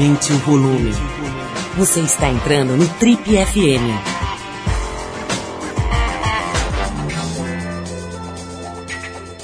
[0.00, 0.92] Aumente o volume.
[1.76, 3.84] Você está entrando no Trip FM.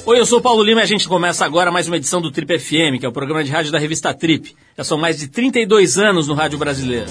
[0.07, 2.30] Oi, eu sou o Paulo Lima e a gente começa agora mais uma edição do
[2.30, 4.57] Trip FM, que é o programa de rádio da revista Trip.
[4.79, 7.11] Já são mais de 32 anos no rádio brasileiro.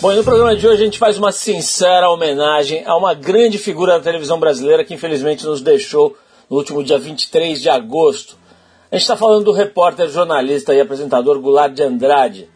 [0.00, 3.56] Bom, e no programa de hoje a gente faz uma sincera homenagem a uma grande
[3.56, 6.16] figura da televisão brasileira que infelizmente nos deixou
[6.50, 8.36] no último dia 23 de agosto.
[8.88, 12.48] A gente está falando do repórter, jornalista e apresentador Goulart de Andrade.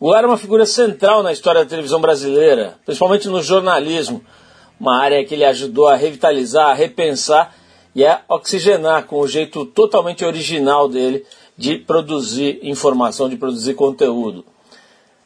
[0.00, 4.20] Goulart é uma figura central na história da televisão brasileira, principalmente no jornalismo,
[4.80, 7.54] uma área que ele ajudou a revitalizar, a repensar
[7.94, 11.24] e a oxigenar com o jeito totalmente original dele
[11.56, 14.44] de produzir informação, de produzir conteúdo.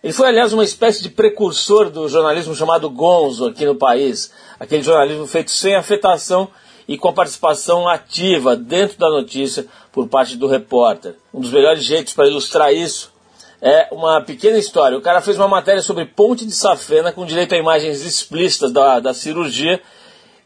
[0.04, 4.82] Ele foi, aliás, uma espécie de precursor do jornalismo chamado gonzo aqui no país, aquele
[4.82, 6.48] jornalismo feito sem afetação
[6.86, 11.16] e com a participação ativa dentro da notícia por parte do repórter.
[11.32, 13.12] Um dos melhores jeitos para ilustrar isso
[13.60, 14.96] é uma pequena história.
[14.96, 19.00] O cara fez uma matéria sobre Ponte de Safena com direito a imagens explícitas da,
[19.00, 19.80] da cirurgia,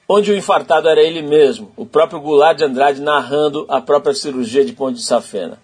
[0.08, 4.64] onde o infartado era ele mesmo, o próprio Goulart de Andrade narrando a própria cirurgia
[4.64, 5.58] de Ponte de Safena.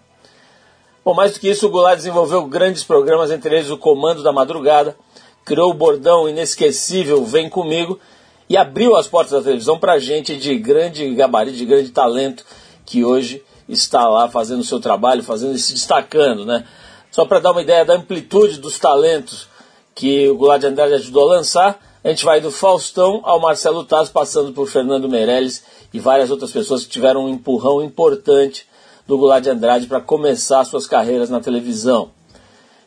[1.03, 4.31] Bom, mais do que isso, o Goulart desenvolveu grandes programas, entre eles o Comando da
[4.31, 4.95] Madrugada,
[5.43, 7.99] criou o bordão inesquecível Vem Comigo
[8.47, 12.45] e abriu as portas da televisão para gente de grande gabarito, de grande talento,
[12.85, 16.65] que hoje está lá fazendo o seu trabalho, fazendo e se destacando, né?
[17.11, 19.47] Só para dar uma ideia da amplitude dos talentos
[19.93, 23.83] que o Goulart de Andrade ajudou a lançar, a gente vai do Faustão ao Marcelo
[23.83, 28.65] Taz, passando por Fernando Meirelles e várias outras pessoas que tiveram um empurrão importante
[29.07, 32.11] do Goulart de Andrade para começar suas carreiras na televisão.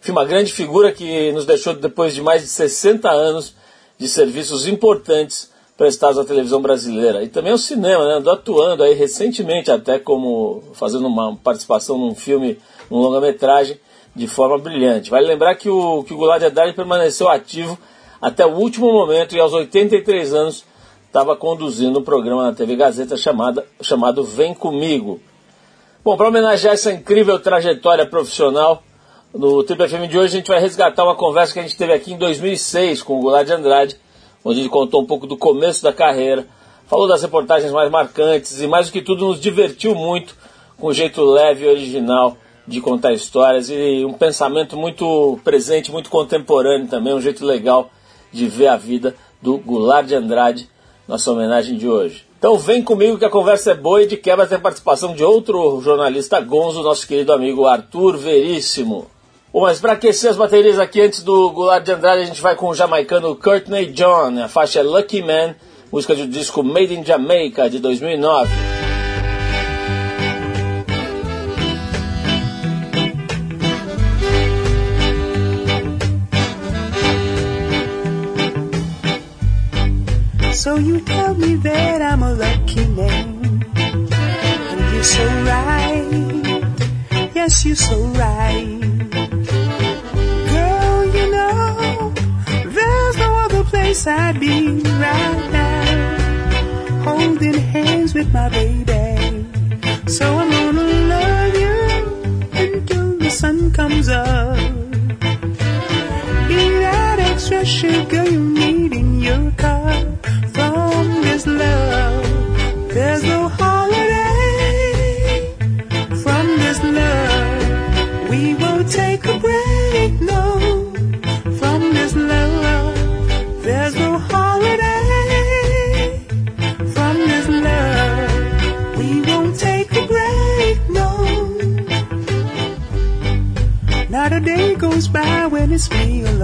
[0.01, 3.55] Enfim, uma grande figura que nos deixou depois de mais de 60 anos
[3.99, 7.23] de serviços importantes prestados à televisão brasileira.
[7.23, 8.15] E também ao cinema, né?
[8.15, 12.59] Andou atuando aí recentemente, até como fazendo uma participação num filme,
[12.91, 13.79] num longa-metragem,
[14.15, 15.11] de forma brilhante.
[15.11, 17.77] Vale lembrar que o, que o Goulart de Haddad permaneceu ativo
[18.21, 20.65] até o último momento e aos 83 anos
[21.07, 25.21] estava conduzindo um programa na TV Gazeta chamada, chamado Vem Comigo.
[26.05, 28.83] Bom, para homenagear essa incrível trajetória profissional,
[29.33, 31.93] no Triple FM de hoje a gente vai resgatar uma conversa que a gente teve
[31.93, 33.97] aqui em 2006 com o Goulart de Andrade,
[34.45, 36.47] onde ele contou um pouco do começo da carreira,
[36.87, 40.37] falou das reportagens mais marcantes e, mais do que tudo, nos divertiu muito
[40.79, 46.11] com o jeito leve e original de contar histórias e um pensamento muito presente, muito
[46.11, 47.91] contemporâneo também, um jeito legal
[48.33, 50.69] de ver a vida do Goulart de Andrade,
[51.07, 52.25] nossa homenagem de hoje.
[52.39, 55.81] Então vem comigo que a conversa é boa e de quebra tem participação de outro
[55.81, 59.07] jornalista gonzo, nosso querido amigo Arthur Veríssimo.
[59.55, 62.57] Bom, mas para aquecer as baterias aqui antes do Goulart de Andrade, a gente vai
[62.57, 64.43] com o jamaicano Courtney John.
[64.43, 65.55] A faixa é Lucky Man,
[65.93, 68.51] música do disco Made in Jamaica de 2009.
[80.53, 83.63] So you tell me that I'm a lucky man.
[83.71, 85.95] And you're so right.
[87.37, 88.84] Yes, you're so right.
[93.95, 99.47] Place I'd be right now, holding hands with my baby.
[100.09, 101.79] So I'm gonna love you
[102.63, 104.57] until the sun comes up.
[106.49, 109.04] Be that extra sugar you need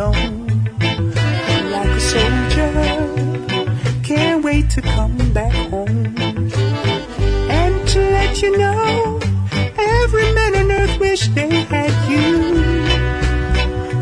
[0.00, 0.64] alone.
[1.74, 2.72] Like a soldier,
[4.02, 6.16] can't wait to come back home.
[7.58, 9.20] And to let you know,
[10.02, 12.26] every man on earth wish they had you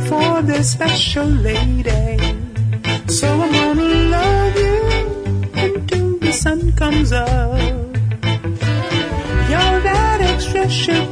[0.09, 2.19] for their special lady.
[3.09, 4.81] So I'm gonna love you
[5.67, 7.59] until the sun comes up.
[9.51, 11.08] You're that extra sugar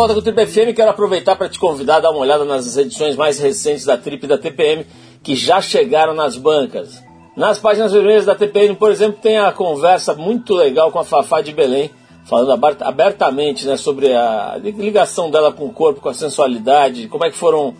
[0.00, 0.74] volta com o Trip FM.
[0.74, 4.24] Quero aproveitar para te convidar a dar uma olhada nas edições mais recentes da Trip
[4.24, 4.86] e da TPM
[5.22, 7.02] que já chegaram nas bancas.
[7.36, 11.42] Nas páginas vermelhas da TPM, por exemplo, tem a conversa muito legal com a Fafá
[11.42, 11.90] de Belém,
[12.24, 17.24] falando aberta- abertamente né, sobre a ligação dela com o corpo, com a sensualidade, como
[17.26, 17.74] é que foram,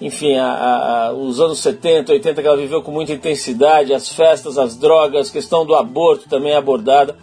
[0.00, 4.58] enfim, a- a- os anos 70, 80 que ela viveu com muita intensidade, as festas,
[4.58, 7.16] as drogas, questão do aborto também é abordada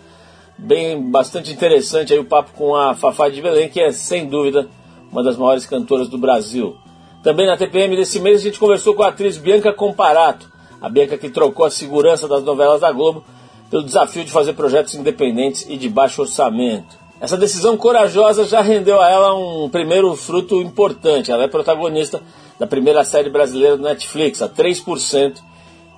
[0.58, 4.68] bem bastante interessante aí o papo com a Fafá de Belém, que é sem dúvida
[5.12, 6.76] uma das maiores cantoras do Brasil.
[7.24, 10.52] Também na TPM desse mês a gente conversou com a atriz Bianca Comparato,
[10.82, 13.24] a Bianca que trocou a segurança das novelas da Globo
[13.70, 16.98] pelo desafio de fazer projetos independentes e de baixo orçamento.
[17.20, 21.32] Essa decisão corajosa já rendeu a ela um primeiro fruto importante.
[21.32, 22.22] Ela é protagonista
[22.60, 25.40] da primeira série brasileira do Netflix, a 3%,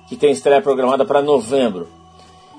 [0.08, 1.99] que tem estreia programada para novembro.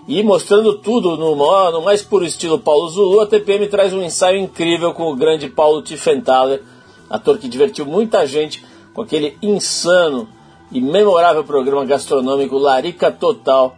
[0.08, 4.02] E mostrando tudo no, maior- no mais puro estilo Paulo Zulu, a TPM traz um
[4.02, 6.64] ensaio incrível com o grande Paulo Tiffenthaler,
[7.10, 8.64] ator que divertiu muita gente
[8.94, 10.28] com aquele insano
[10.72, 13.76] e memorável programa gastronômico Larica Total,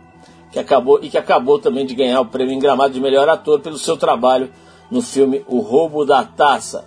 [0.51, 3.59] que acabou e que acabou também de ganhar o prêmio em Gramado de melhor ator
[3.59, 4.49] pelo seu trabalho
[4.89, 6.85] no filme O Roubo da Taça.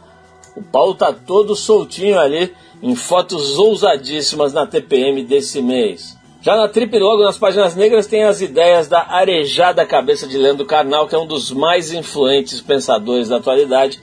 [0.56, 6.16] O Paulo tá todo soltinho ali em fotos ousadíssimas na TPM desse mês.
[6.40, 10.66] Já na Trip logo nas páginas negras tem as ideias da arejada cabeça de Leandro
[10.66, 14.00] Carnal, que é um dos mais influentes pensadores da atualidade,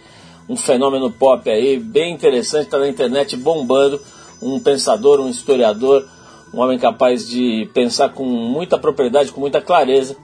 [0.50, 4.01] um fenômeno pop aí bem interessante, está na internet bombando,
[4.41, 6.06] um pensador, um historiador,
[6.53, 10.18] um homem capaz de pensar com muita propriedade, com muita clareza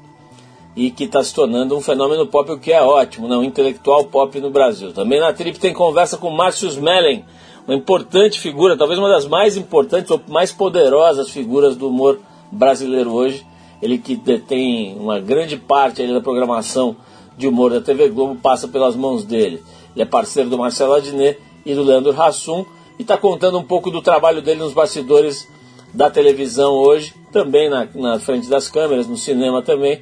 [0.75, 3.35] e que está se tornando um fenômeno pop, o que é ótimo, né?
[3.35, 4.93] um intelectual pop no Brasil.
[4.93, 7.25] Também na Trip tem conversa com Márcio Mellen,
[7.69, 12.19] uma importante figura, talvez uma das mais importantes ou mais poderosas figuras do humor
[12.51, 13.45] brasileiro hoje.
[13.79, 16.95] Ele que detém uma grande parte da programação
[17.37, 19.61] de humor da TV Globo passa pelas mãos dele.
[19.95, 22.65] Ele é parceiro do Marcelo Adnet e do Leandro Hassum
[22.97, 25.47] e está contando um pouco do trabalho dele nos bastidores
[25.93, 30.01] da televisão hoje, também na, na frente das câmeras, no cinema também,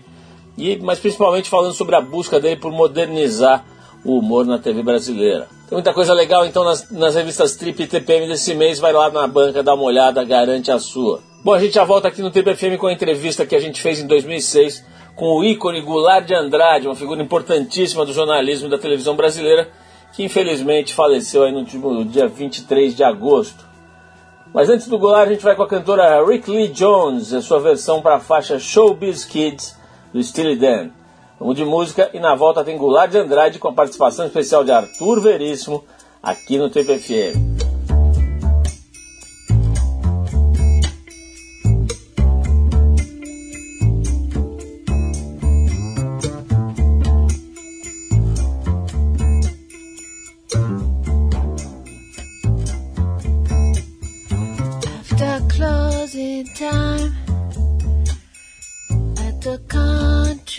[0.58, 3.66] e, mas principalmente falando sobre a busca dele por modernizar
[4.06, 5.56] o humor na TV brasileira.
[5.68, 9.12] Tem muita coisa legal então nas, nas revistas Trip e TPM desse mês, vai lá
[9.12, 11.19] na banca, dá uma olhada, garante a sua.
[11.44, 13.81] Bom, a gente já volta aqui no Trip FM com a entrevista que a gente
[13.81, 18.71] fez em 2006 com o ícone Goulart de Andrade, uma figura importantíssima do jornalismo e
[18.71, 19.68] da televisão brasileira,
[20.14, 23.68] que infelizmente faleceu aí no último dia 23 de agosto.
[24.54, 27.59] Mas antes do Goulart, a gente vai com a cantora Rick Lee Jones, a sua
[27.59, 29.78] versão para a faixa Showbiz Kids
[30.14, 30.92] do Steely Dan.
[31.40, 34.72] Vamos de música e na volta tem Goulart de Andrade com a participação especial de
[34.72, 35.84] Arthur Veríssimo
[36.22, 37.56] aqui no TPFM.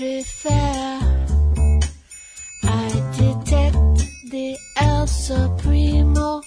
[0.00, 0.04] I
[3.16, 6.40] detect the El Supremo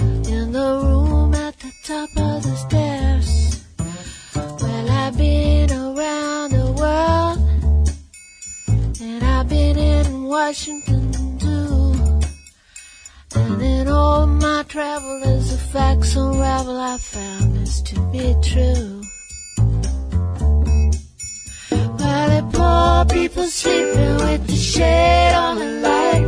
[0.00, 3.64] in the room at the top of the stairs.
[4.34, 7.38] Well, I've been around the world
[9.00, 11.94] and I've been in Washington too.
[13.36, 18.97] And in all my travel, as the facts unravel, I found this to be true.
[23.08, 26.26] People sleeping with the shade on the light.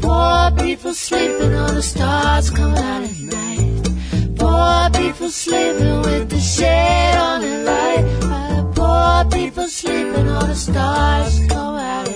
[0.00, 3.88] Poor people sleeping on the stars coming out at night.
[4.36, 8.04] Poor people sleeping with the shade on the light.
[8.22, 12.15] Uh, poor people sleeping on the stars come out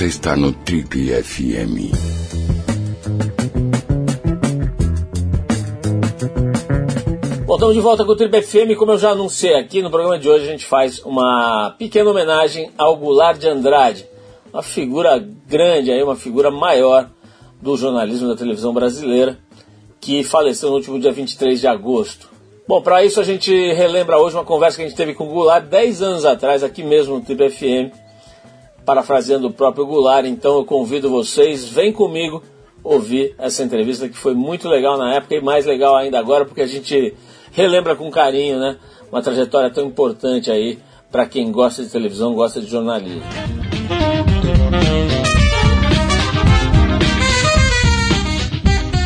[0.00, 1.92] Você está no Trip FM.
[7.44, 8.78] Voltamos de volta com o Trip FM.
[8.78, 12.70] Como eu já anunciei aqui no programa de hoje, a gente faz uma pequena homenagem
[12.78, 14.06] ao Goulart de Andrade,
[14.50, 17.10] uma figura grande, aí, uma figura maior
[17.60, 19.38] do jornalismo da televisão brasileira,
[20.00, 22.30] que faleceu no último dia 23 de agosto.
[22.66, 25.30] Bom, para isso a gente relembra hoje uma conversa que a gente teve com o
[25.30, 27.92] Goulart 10 anos atrás, aqui mesmo no Trip FM,
[28.90, 30.26] parafraseando o próprio Goulart.
[30.26, 32.42] Então eu convido vocês, vem comigo
[32.82, 36.62] ouvir essa entrevista que foi muito legal na época e mais legal ainda agora, porque
[36.62, 37.14] a gente
[37.52, 38.78] relembra com carinho, né?
[39.12, 43.22] Uma trajetória tão importante aí para quem gosta de televisão, gosta de jornalismo.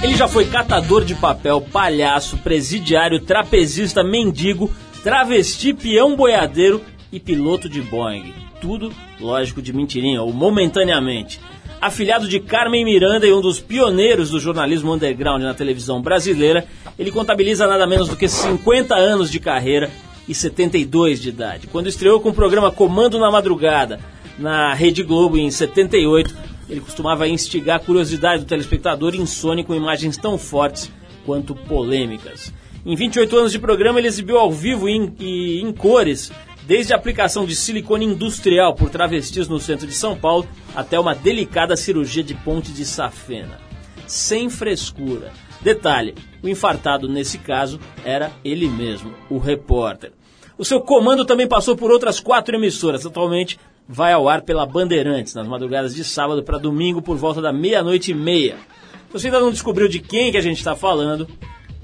[0.03, 4.71] Ele já foi catador de papel, palhaço, presidiário, trapezista, mendigo,
[5.03, 6.81] travesti, peão boiadeiro
[7.13, 8.45] e piloto de Boeing.
[8.65, 8.91] Tudo,
[9.21, 11.39] lógico, de mentirinha, ou momentaneamente.
[11.83, 16.67] Afilhado de Carmen Miranda e um dos pioneiros do jornalismo underground na televisão brasileira,
[16.99, 19.91] ele contabiliza nada menos do que 50 anos de carreira
[20.27, 21.67] e 72 de idade.
[21.67, 24.01] Quando estreou com o programa Comando na Madrugada,
[24.39, 26.35] na Rede Globo em 78,
[26.67, 30.91] ele costumava instigar a curiosidade do telespectador insone com imagens tão fortes
[31.27, 32.51] quanto polêmicas.
[32.87, 36.33] Em 28 anos de programa, ele exibiu ao vivo e em, e em cores,
[36.67, 41.15] desde a aplicação de silicone industrial por travestis no centro de São Paulo até uma
[41.15, 43.59] delicada cirurgia de ponte de safena.
[44.07, 45.33] Sem frescura.
[45.61, 50.13] Detalhe: o infartado nesse caso era ele mesmo, o repórter.
[50.57, 53.05] O seu comando também passou por outras quatro emissoras.
[53.05, 57.53] Atualmente vai ao ar pela Bandeirantes, nas madrugadas de sábado para domingo, por volta da
[57.53, 58.57] meia-noite e meia.
[59.13, 61.29] Você ainda não descobriu de quem que a gente está falando,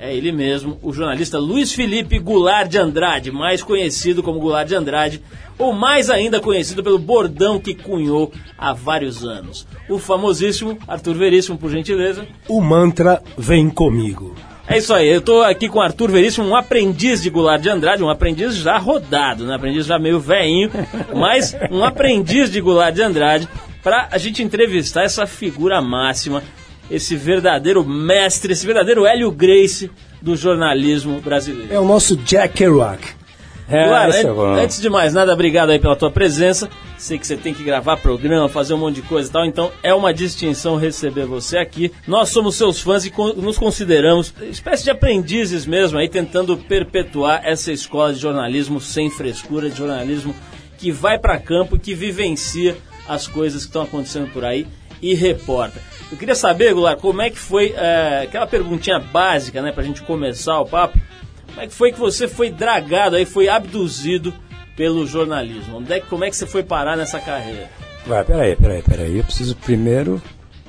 [0.02, 4.74] é ele mesmo, o jornalista Luiz Felipe Goulart de Andrade, mais conhecido como Goulart de
[4.74, 5.22] Andrade,
[5.58, 9.66] ou mais ainda conhecido pelo bordão que cunhou há vários anos.
[9.90, 12.26] O famosíssimo Arthur Veríssimo, por gentileza.
[12.48, 14.34] O mantra vem comigo.
[14.66, 17.68] É isso aí, eu estou aqui com o Arthur Veríssimo, um aprendiz de Goulart de
[17.68, 19.54] Andrade, um aprendiz já rodado, né?
[19.54, 20.70] aprendiz já meio veinho,
[21.14, 23.46] mas um aprendiz de Goulart de Andrade,
[23.82, 26.42] para a gente entrevistar essa figura máxima,
[26.90, 31.72] esse verdadeiro mestre, esse verdadeiro Hélio Grace do jornalismo brasileiro.
[31.72, 33.20] É o nosso Jack Kerouac.
[33.68, 34.30] É, esse é
[34.60, 36.68] antes de mais nada, obrigado aí pela tua presença.
[36.98, 39.70] sei que você tem que gravar programa, fazer um monte de coisa e tal, então
[39.80, 41.92] é uma distinção receber você aqui.
[42.04, 47.70] Nós somos seus fãs e nos consideramos espécie de aprendizes mesmo aí, tentando perpetuar essa
[47.70, 50.34] escola de jornalismo sem frescura, de jornalismo
[50.76, 52.76] que vai para campo e que vivencia
[53.08, 54.66] as coisas que estão acontecendo por aí
[55.02, 55.80] e reporta.
[56.10, 60.02] Eu queria saber, Goulart, como é que foi é, aquela perguntinha básica, né, pra gente
[60.02, 60.98] começar o papo.
[61.46, 64.32] Como é que foi que você foi dragado aí, foi abduzido
[64.76, 65.78] pelo jornalismo?
[65.78, 67.68] Onde é que, como é que você foi parar nessa carreira?
[68.06, 69.18] Vai, peraí, peraí, peraí.
[69.18, 70.20] Eu preciso primeiro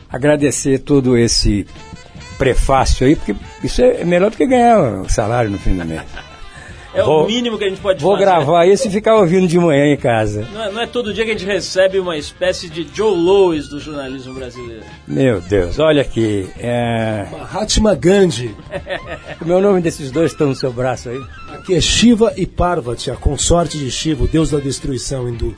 [0.10, 1.66] agradecer todo esse
[2.38, 6.02] prefácio aí, porque isso é melhor do que ganhar o salário no fim do mês.
[6.94, 8.26] É Vou- o mínimo que a gente pode Vou fazer.
[8.26, 10.46] gravar isso e ficar ouvindo de manhã em casa.
[10.54, 13.70] Não é, não é todo dia que a gente recebe uma espécie de Joe Louis
[13.70, 14.84] do jornalismo brasileiro.
[15.08, 16.50] Meu Deus, olha aqui.
[16.60, 17.26] É...
[17.32, 18.54] Mahatma Gandhi.
[19.42, 21.20] O meu nome desses dois estão no seu braço aí.
[21.54, 25.56] Aqui é Shiva e Parvati, a consorte de Shiva, o deus da destruição hindu.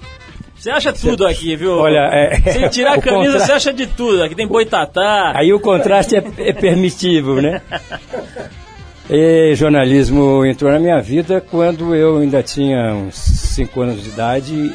[0.55, 1.73] Você acha tudo aqui, viu?
[1.73, 4.23] Olha, é- Sem tirar a camisa, contra- você acha de tudo.
[4.23, 5.33] Aqui tem boitatá.
[5.35, 7.61] Aí o contraste é, é permitivo, né?
[9.09, 14.73] E jornalismo entrou na minha vida quando eu ainda tinha uns 5 anos de idade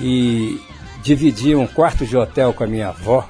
[0.00, 0.58] e
[1.02, 3.28] dividia um quarto de hotel com a minha avó,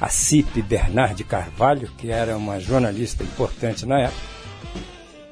[0.00, 4.22] a Cipe Bernard de Carvalho, que era uma jornalista importante na época.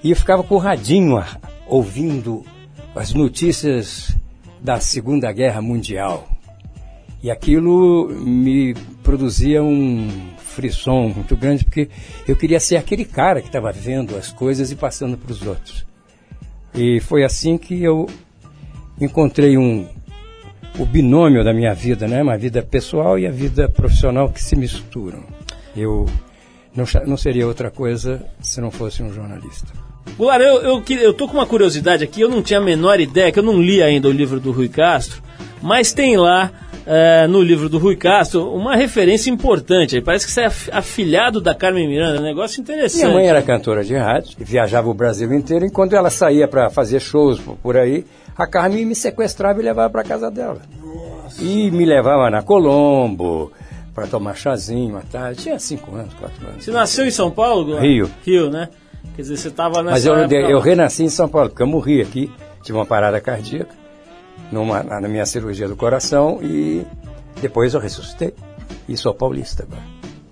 [0.03, 1.23] E eu ficava com o radinho
[1.69, 2.45] ouvindo
[2.97, 4.17] as notícias
[4.61, 6.29] da Segunda Guerra Mundial.
[7.23, 10.09] E aquilo me produzia um
[10.59, 11.89] frisson muito grande, porque
[12.27, 15.87] eu queria ser aquele cara que estava vendo as coisas e passando para os outros.
[16.75, 18.09] E foi assim que eu
[19.01, 19.87] encontrei um,
[20.77, 22.21] o binômio da minha vida, né?
[22.21, 25.23] Uma vida pessoal e a vida profissional que se misturam.
[25.77, 26.07] Eu
[26.75, 29.73] não, não seria outra coisa se não fosse um jornalista.
[30.17, 33.31] Goulart, eu, eu, eu tô com uma curiosidade aqui, eu não tinha a menor ideia,
[33.31, 35.23] que eu não li ainda o livro do Rui Castro,
[35.63, 36.51] mas tem lá
[36.87, 40.01] eh, no livro do Rui Castro uma referência importante.
[40.01, 43.05] Parece que você é af- afilhado da Carmen Miranda, um negócio interessante.
[43.05, 46.47] Minha mãe era cantora de rádio, e viajava o Brasil inteiro, e quando ela saía
[46.49, 48.05] para fazer shows por- aí,
[48.37, 50.61] a Carmen me sequestrava e levava para casa dela.
[51.41, 53.53] E me levava na Colombo
[53.95, 55.43] para tomar chazinho à tarde.
[55.43, 56.65] Tinha cinco anos, quatro anos.
[56.65, 57.79] Você nasceu em São Paulo?
[57.79, 58.09] Rio.
[58.25, 58.69] Rio, né?
[59.17, 61.67] Quer dizer, você estava nessa Mas eu, época eu renasci em São Paulo, porque eu
[61.67, 62.31] morri aqui,
[62.63, 63.75] tive uma parada cardíaca
[64.53, 66.85] numa, na minha cirurgia do coração e
[67.41, 68.35] depois eu ressuscitei.
[68.89, 69.83] E sou paulista agora.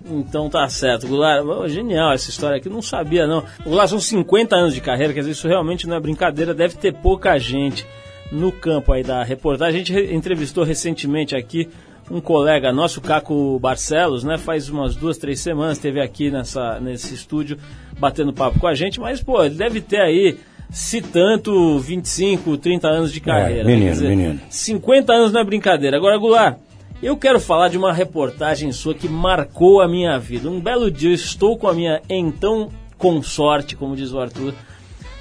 [0.09, 1.43] Então tá certo, Goulart.
[1.45, 3.43] oh, genial essa história aqui, não sabia não.
[3.63, 6.93] Goulart, são 50 anos de carreira, quer dizer, isso realmente não é brincadeira, deve ter
[6.93, 7.85] pouca gente
[8.31, 9.75] no campo aí da reportagem.
[9.75, 11.67] A gente re- entrevistou recentemente aqui
[12.09, 14.37] um colega nosso, Caco Barcelos, né?
[14.37, 17.57] Faz umas duas, três semanas, esteve aqui nessa, nesse estúdio
[17.99, 20.37] batendo papo com a gente, mas, pô, ele deve ter aí,
[20.69, 23.63] se tanto, 25, 30 anos de carreira.
[23.63, 23.69] né?
[23.69, 24.39] menino, Quer dizer, menino.
[24.49, 25.97] 50 anos não é brincadeira.
[25.97, 26.57] Agora, Goulart,
[27.01, 30.49] eu quero falar de uma reportagem sua que marcou a minha vida.
[30.49, 34.53] Um belo dia eu estou com a minha então consorte, como diz o Arthur,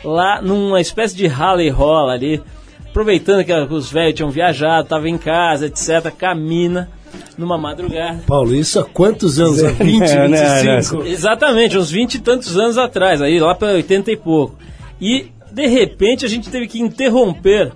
[0.03, 2.43] lá numa espécie de rally rola ali,
[2.89, 6.11] aproveitando que os velhos tinham viajado, estava em casa, etc.
[6.17, 6.89] Camina
[7.37, 8.23] numa madrugada.
[8.27, 9.63] Paulo, isso há quantos anos?
[9.65, 11.05] Há 20, Não, não, 25?
[11.05, 14.57] Exatamente, uns 20 e tantos anos atrás, aí lá para 80 e pouco.
[15.01, 17.73] E de repente a gente teve que interromper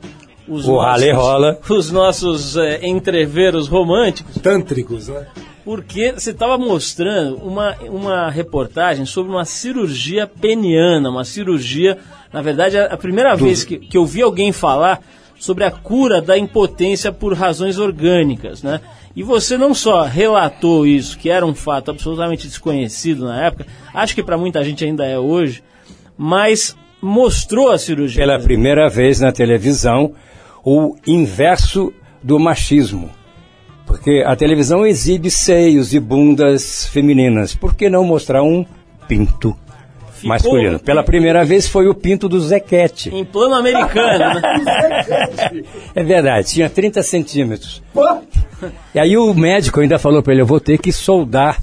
[0.46, 1.58] os O rally rola.
[1.70, 5.26] os nossos é, entreveros românticos, Tântricos, né?
[5.64, 11.96] porque você estava mostrando uma, uma reportagem sobre uma cirurgia peniana, uma cirurgia,
[12.30, 15.00] na verdade, a, primeira vez que, que eu vi alguém falar
[15.38, 18.82] sobre a cura da impotência por razões orgânicas, né?
[19.16, 24.14] E você não só relatou isso, que era um fato absolutamente desconhecido na época, acho
[24.14, 25.62] que para muita gente ainda é hoje,
[26.16, 28.22] mas mostrou a cirurgia.
[28.22, 30.12] Pela primeira vez na televisão,
[30.64, 33.10] o inverso do machismo.
[33.86, 37.54] Porque a televisão exibe seios e bundas femininas.
[37.54, 38.64] Por que não mostrar um
[39.08, 39.56] pinto
[40.22, 40.78] masculino?
[40.78, 43.12] Pela primeira vez foi o pinto do Zequete.
[43.12, 44.42] Em plano americano, né?
[45.92, 47.82] É verdade, tinha 30 centímetros.
[48.94, 51.58] E aí o médico ainda falou para ele, eu vou ter que soldar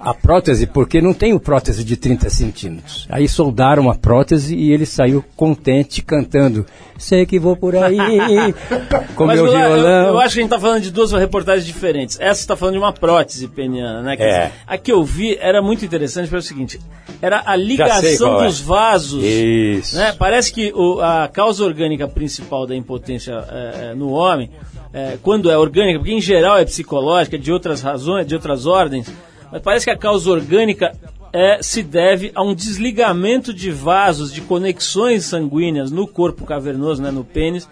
[0.00, 3.06] a prótese, porque não tenho prótese de 30 centímetros.
[3.10, 6.64] Aí soldaram a prótese e ele saiu contente cantando.
[6.96, 7.96] Sei que vou por aí
[9.14, 10.06] com Mas, meu eu, violão.
[10.08, 12.18] eu acho que a gente tá falando de duas reportagens diferentes.
[12.20, 14.16] Essa está falando de uma prótese peniana, né?
[14.16, 14.52] Quer É.
[14.66, 16.80] a que eu vi era muito interessante pelo seguinte:
[17.22, 18.46] era a ligação é.
[18.46, 19.22] dos vasos.
[19.24, 19.96] Isso.
[19.96, 20.12] né?
[20.18, 24.50] Parece que o- a causa orgânica principal da impotência é, é, no homem,
[24.92, 29.06] é, quando é orgânica, porque em geral é psicológica, de outras razões, de outras ordens,
[29.50, 30.92] mas parece que a causa orgânica
[31.32, 37.10] é, se deve a um desligamento de vasos, de conexões sanguíneas no corpo cavernoso, né,
[37.10, 37.68] no pênis,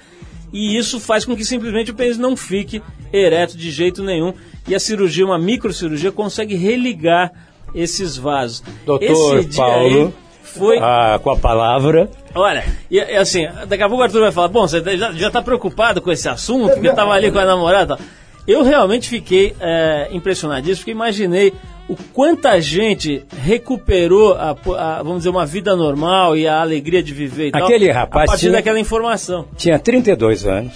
[0.53, 4.33] e isso faz com que simplesmente o pênis não fique ereto de jeito nenhum.
[4.67, 7.33] E a cirurgia, uma microcirurgia, consegue religar
[7.75, 8.63] esses vasos.
[8.85, 10.79] Doutor Esse Paulo, foi.
[10.79, 12.11] ah, com a palavra.
[12.35, 15.31] Olha, e, e assim, daqui a pouco o Arthur vai falar, bom, você já, já
[15.31, 18.07] tá preocupado com esse assunto, porque eu tava ali com a namorada e tal.
[18.47, 21.53] Eu realmente fiquei é, impressionadíssimo, porque imaginei
[21.89, 27.13] o quanta gente recuperou, a, a, vamos dizer, uma vida normal e a alegria de
[27.15, 29.47] viver e tal, Aquele a rapaz partir tinha- daquela informação.
[29.57, 30.75] Tinha 32 anos,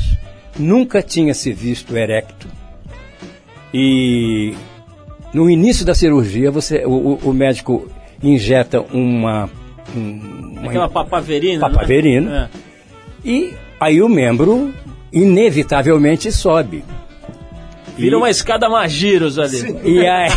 [0.59, 2.47] nunca tinha se visto erecto.
[3.73, 4.55] E
[5.33, 7.89] no início da cirurgia, você, o, o- médico
[8.23, 9.49] injeta uma.
[9.97, 11.69] um- uma Aquela papaverina.
[11.69, 11.75] né?
[11.75, 12.51] Papaverina.
[13.25, 14.73] E aí o membro,
[15.13, 16.85] inevitavelmente, sobe.
[17.97, 19.77] Vira uma escada magiros ali.
[19.85, 20.31] E aí,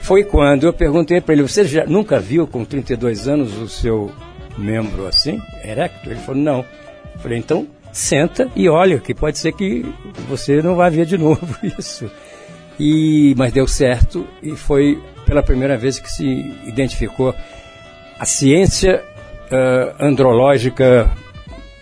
[0.00, 4.10] foi quando eu perguntei para ele: Você já nunca viu com 32 anos o seu
[4.56, 6.10] membro assim, erecto?
[6.10, 6.58] Ele falou: Não.
[7.14, 9.84] Eu falei: Então, senta e olha, que pode ser que
[10.28, 11.46] você não vá ver de novo
[11.78, 12.10] isso.
[12.78, 16.24] E, mas deu certo e foi pela primeira vez que se
[16.64, 17.34] identificou
[18.18, 19.02] a ciência
[19.50, 21.10] ah, andrológica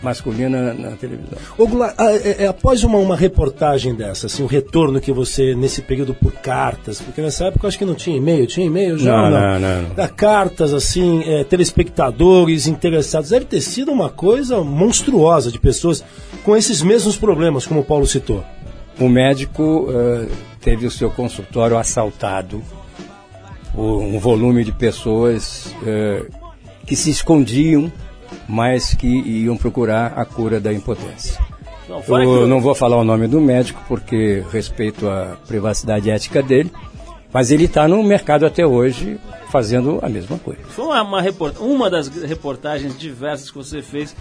[0.03, 1.39] masculina na televisão.
[1.57, 5.55] Ô, Goulart, ah, é, é, após uma, uma reportagem dessa, assim, o retorno que você,
[5.55, 8.99] nesse período por cartas, porque nessa época eu acho que não tinha e-mail, tinha e-mail
[8.99, 9.13] já?
[9.13, 9.95] Não, não, não, não.
[9.95, 16.05] Da cartas, assim, é, telespectadores interessados, deve ter sido uma coisa monstruosa de pessoas
[16.45, 18.45] com esses mesmos problemas, como o Paulo citou.
[18.99, 20.29] O médico eh,
[20.61, 22.63] teve o seu consultório assaltado
[23.75, 26.25] por um volume de pessoas eh,
[26.87, 27.93] que se escondiam,
[28.49, 31.41] mas que iam procurar a cura da impotência.
[31.89, 36.71] Não, Eu não vou falar o nome do médico porque respeito a privacidade ética dele,
[37.33, 39.19] mas ele está no mercado até hoje
[39.51, 40.61] fazendo a mesma coisa.
[40.69, 44.17] Foi uma, uma, report- uma das reportagens diversas que você fez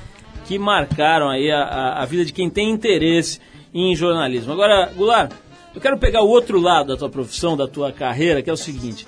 [0.46, 3.40] que marcaram aí a, a- a vida de quem tem interesse
[3.74, 4.54] em jornalismo.
[4.54, 5.32] Agora, Goulart,
[5.74, 8.58] eu quero pegar o outro lado da tua profissão, da tua carreira, que é o
[8.58, 9.08] seguinte.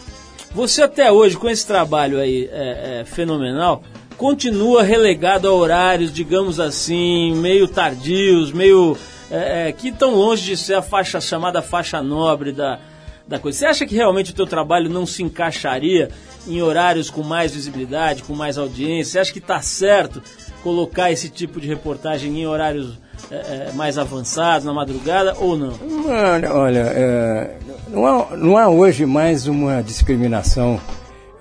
[0.55, 3.83] Você até hoje, com esse trabalho aí é, é, fenomenal,
[4.17, 8.97] continua relegado a horários, digamos assim, meio tardios, meio...
[9.29, 12.79] é, é, que estão longe de ser a faixa chamada faixa nobre da,
[13.27, 13.57] da coisa.
[13.57, 16.09] Você acha que realmente o teu trabalho não se encaixaria
[16.47, 19.11] em horários com mais visibilidade, com mais audiência?
[19.11, 20.21] Você acha que está certo
[20.63, 22.97] colocar esse tipo de reportagem em horários
[23.29, 25.73] é, é, mais avançados, na madrugada, ou não?
[26.07, 27.57] Olha, olha, é,
[27.89, 30.79] não, há, não há hoje mais uma discriminação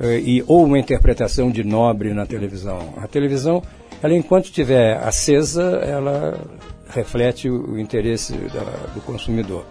[0.01, 2.95] e, ou uma interpretação de nobre na televisão.
[2.99, 3.63] A televisão,
[4.03, 6.39] ela enquanto estiver acesa, ela
[6.89, 9.65] reflete o, interesse da- do consumidor.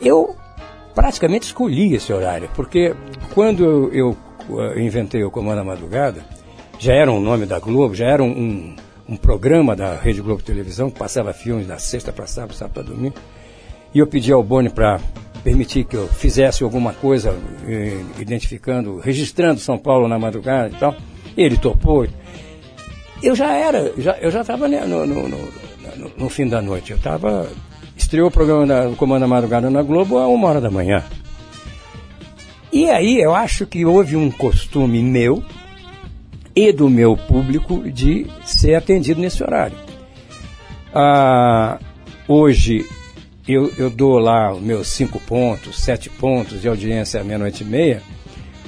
[0.00, 0.34] Eu
[0.94, 2.94] praticamente escolhi esse horário, porque
[3.34, 4.16] quando eu, eu,
[4.74, 6.24] eh, inventei o Comando da Madrugada,
[6.78, 8.76] já era um nome da Globo, já era um, um,
[9.10, 12.82] um programa da Rede Globo Televisão, que passava filmes da sexta para sábado, sábado para
[12.94, 13.14] domingo,
[13.92, 15.00] e eu pedi ao Boni para
[15.44, 20.96] permitir que eu fizesse alguma coisa eh, identificando, registrando São Paulo na madrugada e tal.
[21.36, 22.06] Ele topou.
[23.22, 25.28] Eu já era, já, eu já estava no, no, no-
[26.16, 26.90] no- fim da noite.
[26.92, 27.48] Eu estava.
[27.96, 31.04] Estreou o programa da, do Comando da Madrugada na Globo a uma hora da manhã.
[32.72, 35.44] E aí eu acho que houve um costume meu
[36.56, 39.76] e do meu público de ser atendido nesse horário.
[40.92, 41.78] Ah,
[42.26, 42.84] hoje
[43.46, 47.66] eu, eu dou lá os meus cinco pontos, sete pontos de audiência à meia-noite e
[47.66, 48.02] meia,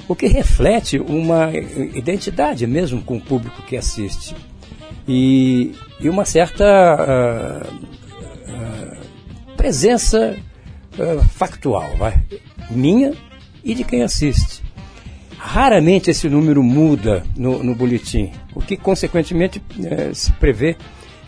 [0.07, 1.51] o que reflete uma
[1.93, 4.35] identidade mesmo com o público que assiste.
[5.07, 7.67] E, e uma certa ah,
[8.47, 8.97] ah,
[9.55, 10.37] presença
[10.99, 12.21] ah, factual, vai,
[12.69, 13.13] minha
[13.63, 14.63] e de quem assiste.
[15.37, 20.75] Raramente esse número muda no, no boletim, o que consequentemente eh, se prevê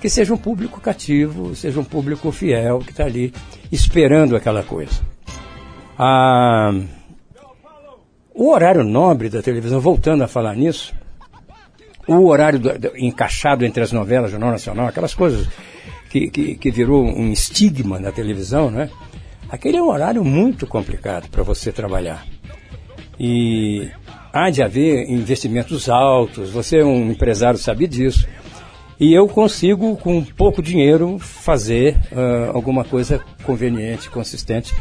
[0.02, 3.34] que seja um público cativo, seja um público fiel que está ali
[3.72, 5.02] esperando aquela coisa.
[5.98, 6.72] Ah,
[8.34, 10.94] o horário nobre da televisão, voltando a falar nisso,
[12.08, 15.48] o horário do- do- encaixado entre as novelas, Jornal Nacional, aquelas coisas
[16.10, 18.90] que, que, que virou um estigma na televisão, né?
[19.50, 22.26] Aquele é um horário muito complicado para você trabalhar.
[23.20, 23.90] E
[24.32, 28.26] há de haver investimentos altos, você é um empresário, sabe disso.
[29.00, 34.76] E eu consigo, com pouco dinheiro, fazer ah, alguma coisa conveniente, consistente,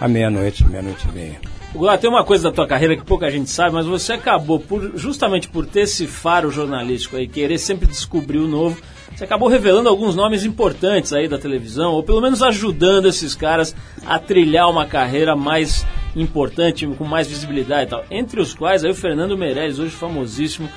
[0.00, 1.40] à meia-noite, meia-noite e meia.
[1.74, 4.96] Goulart, tem uma coisa da tua carreira que pouca gente sabe, mas você acabou, por,
[4.96, 8.80] justamente por ter esse faro jornalístico aí, querer sempre descobrir o novo,
[9.12, 13.74] você acabou revelando alguns nomes importantes aí da televisão, ou pelo menos ajudando esses caras
[14.06, 15.84] a trilhar uma carreira mais
[16.14, 18.04] importante, com mais visibilidade e tal.
[18.08, 20.68] Entre os quais aí o Fernando Meirelles, hoje famosíssimo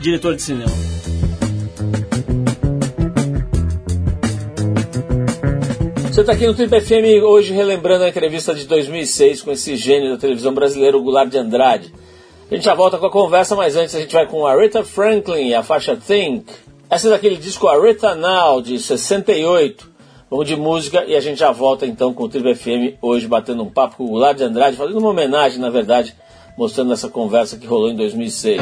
[0.00, 1.25] diretor de cinema.
[6.16, 10.12] Você está aqui no Trip FM hoje relembrando a entrevista de 2006 com esse gênio
[10.12, 11.92] da televisão brasileira, o Goulart de Andrade.
[12.50, 14.82] A gente já volta com a conversa, mas antes a gente vai com a Rita
[14.82, 16.50] Franklin e a faixa Think.
[16.88, 19.90] Essa é daquele disco Rita Now, de 68.
[20.30, 23.62] Vamos de música e a gente já volta então com o Trip FM hoje batendo
[23.62, 26.16] um papo com o Goulart de Andrade, fazendo uma homenagem, na verdade,
[26.56, 28.58] mostrando essa conversa que rolou em 2006.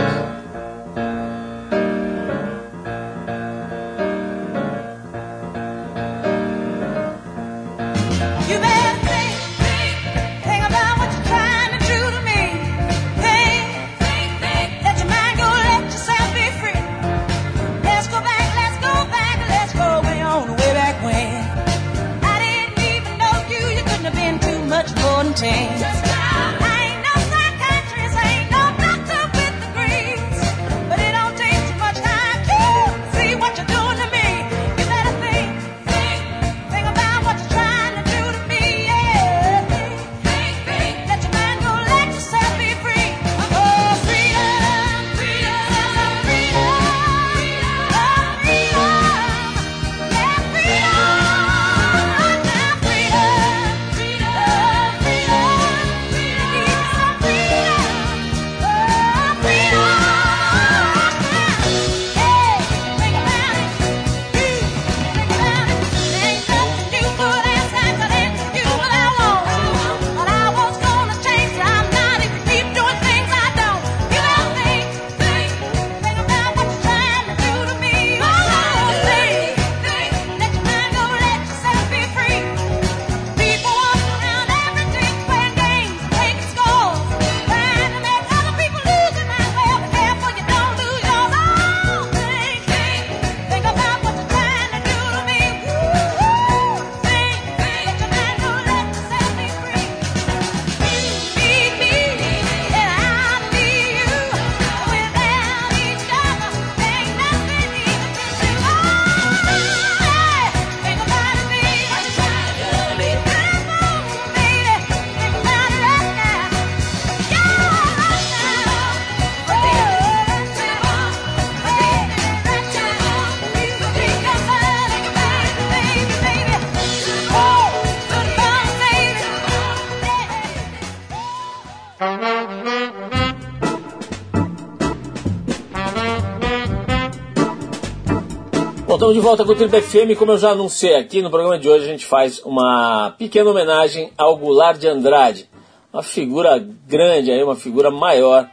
[139.14, 140.18] De volta com o Triple FM.
[140.18, 144.11] Como eu já anunciei aqui, no programa de hoje a gente faz uma pequena homenagem
[144.18, 145.48] ao Goulart de Andrade,
[145.92, 148.50] uma figura grande, aí, uma figura maior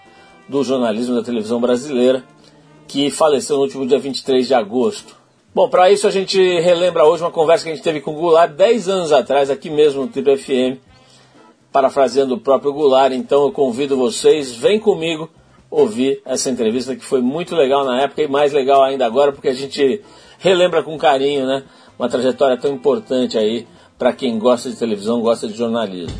[0.47, 2.23] do jornalismo da televisão brasileira,
[2.87, 5.15] que faleceu no último dia 23 de agosto.
[5.51, 8.19] Bom, para isso a gente relembra hoje uma conversa que a gente teve com o
[8.19, 10.79] Goulart 10 anos atrás, aqui mesmo no Triple FM,
[11.71, 13.13] parafraseando o próprio Goulart.
[13.13, 15.27] Então eu convido vocês, vem comigo
[15.71, 19.47] ouvir essa entrevista que foi muito legal na época e mais legal ainda agora, porque
[19.47, 20.03] a gente
[20.41, 21.63] relembra com carinho, né?
[21.97, 26.17] Uma trajetória tão importante aí para quem gosta de televisão, gosta de jornalismo.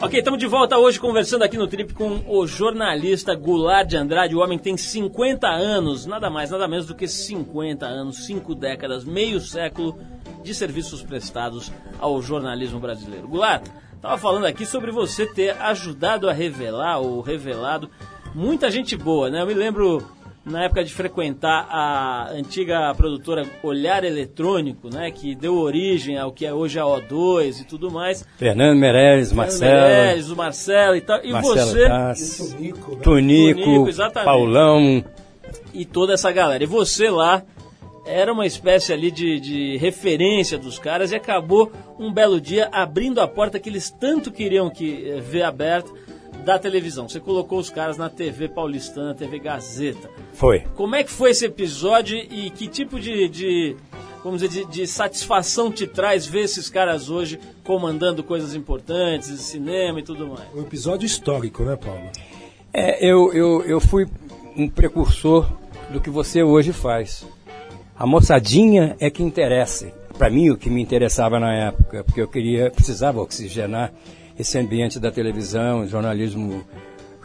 [0.00, 4.36] Ok, estamos de volta hoje conversando aqui no Trip com o jornalista Goulart de Andrade.
[4.36, 9.04] O homem tem 50 anos, nada mais, nada menos do que 50 anos, 5 décadas,
[9.04, 9.98] meio século
[10.44, 13.28] de serviços prestados ao jornalismo brasileiro.
[13.28, 13.66] Goulart,
[14.00, 17.90] estava falando aqui sobre você ter ajudado a revelar ou revelado
[18.34, 19.42] muita gente boa, né?
[19.42, 20.02] Eu me lembro
[20.42, 26.46] na época de frequentar a antiga produtora Olhar Eletrônico, né, que deu origem ao que
[26.46, 28.26] é hoje a O2 e tudo mais.
[28.38, 29.82] Fernando Meirelles, Marcelo.
[29.82, 31.22] Meirelles, o Marcelo e tal.
[31.22, 33.02] E Marcelo você Tassi, Nico, né?
[33.02, 34.24] Tonico, Tonico, exatamente.
[34.24, 35.04] Paulão.
[35.74, 36.64] e toda essa galera.
[36.64, 37.42] E você lá
[38.10, 43.20] era uma espécie ali de, de referência dos caras e acabou um belo dia abrindo
[43.20, 45.90] a porta que eles tanto queriam que eh, ver aberta
[46.44, 47.08] da televisão.
[47.08, 50.10] Você colocou os caras na TV paulistana, TV Gazeta.
[50.32, 50.60] Foi.
[50.74, 53.76] Como é que foi esse episódio e que tipo de, de
[54.24, 60.00] vamos dizer, de, de satisfação te traz ver esses caras hoje comandando coisas importantes, cinema
[60.00, 60.52] e tudo mais?
[60.54, 62.10] Um episódio histórico, né, Paulo?
[62.72, 64.06] É, eu, eu, eu fui
[64.56, 65.50] um precursor
[65.90, 67.26] do que você hoje faz.
[68.00, 69.92] A moçadinha é que interessa.
[70.16, 73.92] Para mim, o que me interessava na época, porque eu queria, precisava oxigenar
[74.38, 76.64] esse ambiente da televisão, jornalismo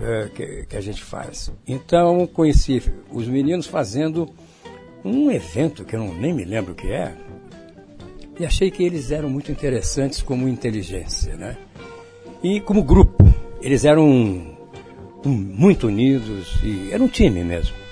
[0.02, 1.50] é, que, que a gente faz.
[1.66, 4.28] Então, conheci os meninos fazendo
[5.02, 7.16] um evento que eu não, nem me lembro o que é,
[8.38, 11.56] e achei que eles eram muito interessantes como inteligência, né?
[12.44, 13.24] E como grupo,
[13.62, 14.56] eles eram um-
[15.26, 17.85] muito unidos e era um time mesmo.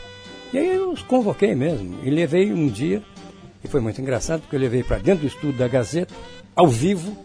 [0.54, 1.98] E aí eu os convoquei mesmo.
[2.04, 3.02] E levei um dia,
[3.64, 6.14] e foi muito engraçado, porque eu levei para dentro do estúdio da Gazeta,
[6.56, 7.18] ao vivo.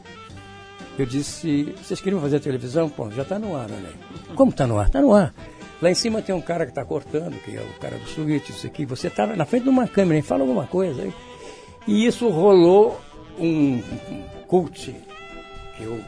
[0.99, 2.89] Eu disse, vocês queriam fazer televisão?
[2.89, 4.35] Pô, já está no ar, aí.
[4.35, 4.87] Como está no ar?
[4.87, 5.35] Está no ar.
[5.81, 8.51] Lá em cima tem um cara que está cortando, que é o cara do suíte,
[8.51, 8.85] isso aqui.
[8.87, 10.23] Você está na frente de uma câmera, hein?
[10.23, 11.13] fala alguma coisa aí.
[11.87, 13.01] E isso rolou
[13.39, 14.95] um, um cult
[15.77, 16.01] que eu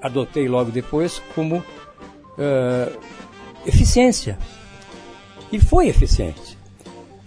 [0.00, 1.62] adotei logo depois como
[2.38, 2.92] eh,
[3.66, 4.38] eficiência.
[5.54, 6.58] E foi eficiente.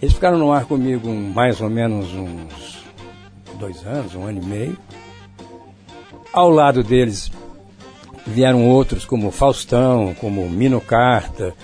[0.01, 2.83] Eles ficaram no ar comigo mais ou menos uns
[3.57, 4.77] dois anos, um ano e meio.
[6.33, 7.31] Ao lado deles
[8.25, 11.55] vieram outros como Faustão, como Mino Carta,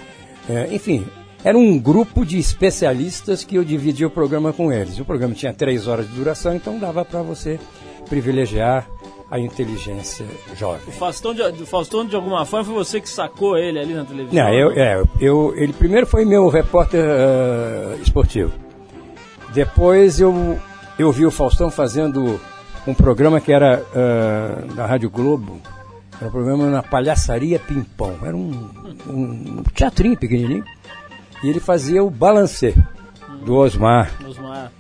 [0.49, 1.05] eh, enfim,
[1.43, 4.97] era um grupo de especialistas que eu dividia o programa com eles.
[4.97, 7.59] O programa tinha três horas de duração, então dava para você
[8.07, 8.87] privilegiar
[9.29, 10.87] a inteligência jovem.
[10.87, 14.05] O Faustão, de, o Faustão, de alguma forma, foi você que sacou ele ali na
[14.05, 14.43] televisão?
[14.43, 18.51] Não, eu, é, eu, ele primeiro foi meu repórter ah, esportivo.
[19.53, 20.59] Depois eu,
[20.97, 22.39] eu vi o Faustão fazendo
[22.85, 25.59] um programa que era ah, da Rádio Globo.
[26.17, 28.17] Era um programa na Palhaçaria Pimpão.
[28.23, 28.69] Era um,
[29.07, 30.63] um teatrinho pequenininho.
[31.43, 32.75] E ele fazia o balancê
[33.43, 34.11] do Osmar.
[34.25, 34.71] Osmar.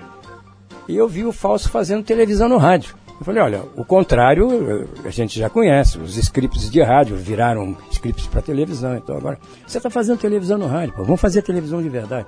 [0.87, 2.95] E eu vi o Fausto fazendo televisão no rádio.
[3.23, 5.97] Eu falei, olha, o contrário eh, a gente já conhece.
[5.97, 8.97] Os scripts de rádio viraram scripts para televisão.
[8.97, 12.27] Então agora, você está fazendo televisão no rádio, pô, vamos fazer televisão de verdade.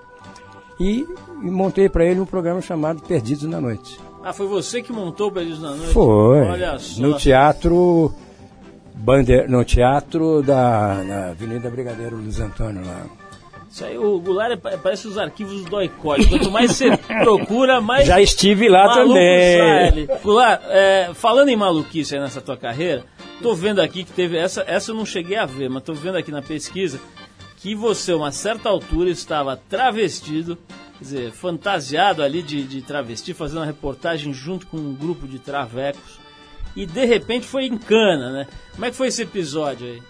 [0.80, 1.06] E,
[1.42, 4.00] montei para ele um programa chamado Perdidos na Noite.
[4.24, 5.92] Ah, foi você que montou o Perdidos na Noite?
[5.92, 6.42] Foi.
[6.44, 7.02] Olha só.
[7.02, 8.14] No teatro.
[8.94, 13.06] Bander, no teatro da Avenida Brigadeiro Luiz Antônio lá.
[13.76, 16.28] Isso aí, o Goulart é- pa- parece os arquivos do ICOD.
[16.30, 18.08] Quanto mais você procura, mais.
[18.08, 19.58] Já estive lá também.
[19.58, 20.10] sai ali.
[20.24, 23.04] Goulart, é, falando em maluquice aí nessa tua carreira,
[23.42, 24.38] tô vendo aqui que teve.
[24.38, 27.02] Essa, essa eu não cheguei a ver, mas tô vendo aqui na pesquisa
[27.58, 30.58] que você, a uma certa altura, estava travestido,
[30.98, 35.38] quer dizer, fantasiado ali de, de travesti, fazendo uma reportagem junto com um grupo de
[35.38, 36.18] travecos.
[36.78, 38.48] E de repente foi em cana, né?
[38.74, 40.02] Como é que foi esse episódio aí?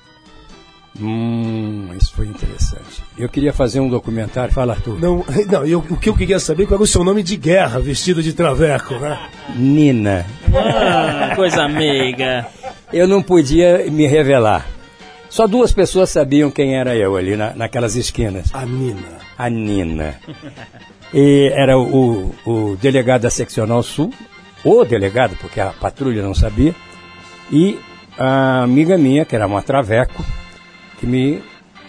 [0.99, 3.03] Hum, isso foi interessante.
[3.17, 4.53] Eu queria fazer um documentário.
[4.53, 4.99] Fala, Arthur.
[4.99, 7.79] Não, não eu- o que eu queria saber qual era o seu nome de guerra
[7.79, 9.19] vestido de traveco, né?
[9.55, 10.25] Nina.
[10.53, 12.47] Ah, coisa meiga.
[12.93, 14.65] Eu não podia me revelar.
[15.29, 18.53] Só duas pessoas sabiam quem era eu ali na, naquelas esquinas.
[18.53, 19.17] A Nina.
[19.38, 20.15] A Nina.
[21.13, 24.13] E era o, o delegado da Seccional Sul,
[24.63, 26.73] o delegado, porque a patrulha não sabia,
[27.51, 27.77] e
[28.17, 30.23] a amiga minha, que era uma traveco,
[30.99, 31.41] que me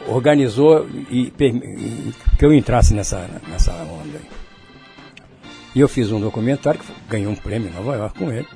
[0.08, 4.26] organizou e, e que eu entrasse nessa, nessa onda aí.
[5.74, 8.46] E eu fiz um documentário, que ganhei um prêmio em Nova York com ele,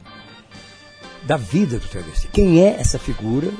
[1.24, 2.28] da vida do travesti.
[2.32, 3.50] Quem é essa figura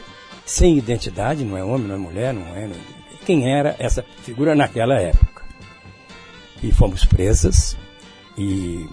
[0.46, 2.68] sem identidade, não é homem, não é mulher, não é.
[3.26, 5.42] Quem era essa figura naquela época?
[6.62, 7.76] E fomos presas
[8.37, 8.88] e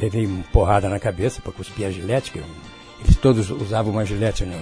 [0.00, 2.44] levei uma porrada na cabeça para cuspir a gilete, que eu-
[3.04, 4.56] eles todos usavam uma gilete no,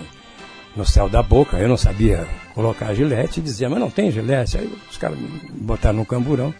[0.77, 4.59] no céu da boca, eu não sabia colocar gilete e dizia, mas não tem gilete.
[4.59, 5.19] Aí os caras
[5.53, 6.55] botaram no camburão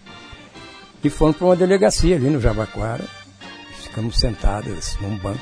[1.03, 3.05] e foram para uma delegacia ali no Jabaquara.
[3.83, 5.41] Ficamos sentadas num banco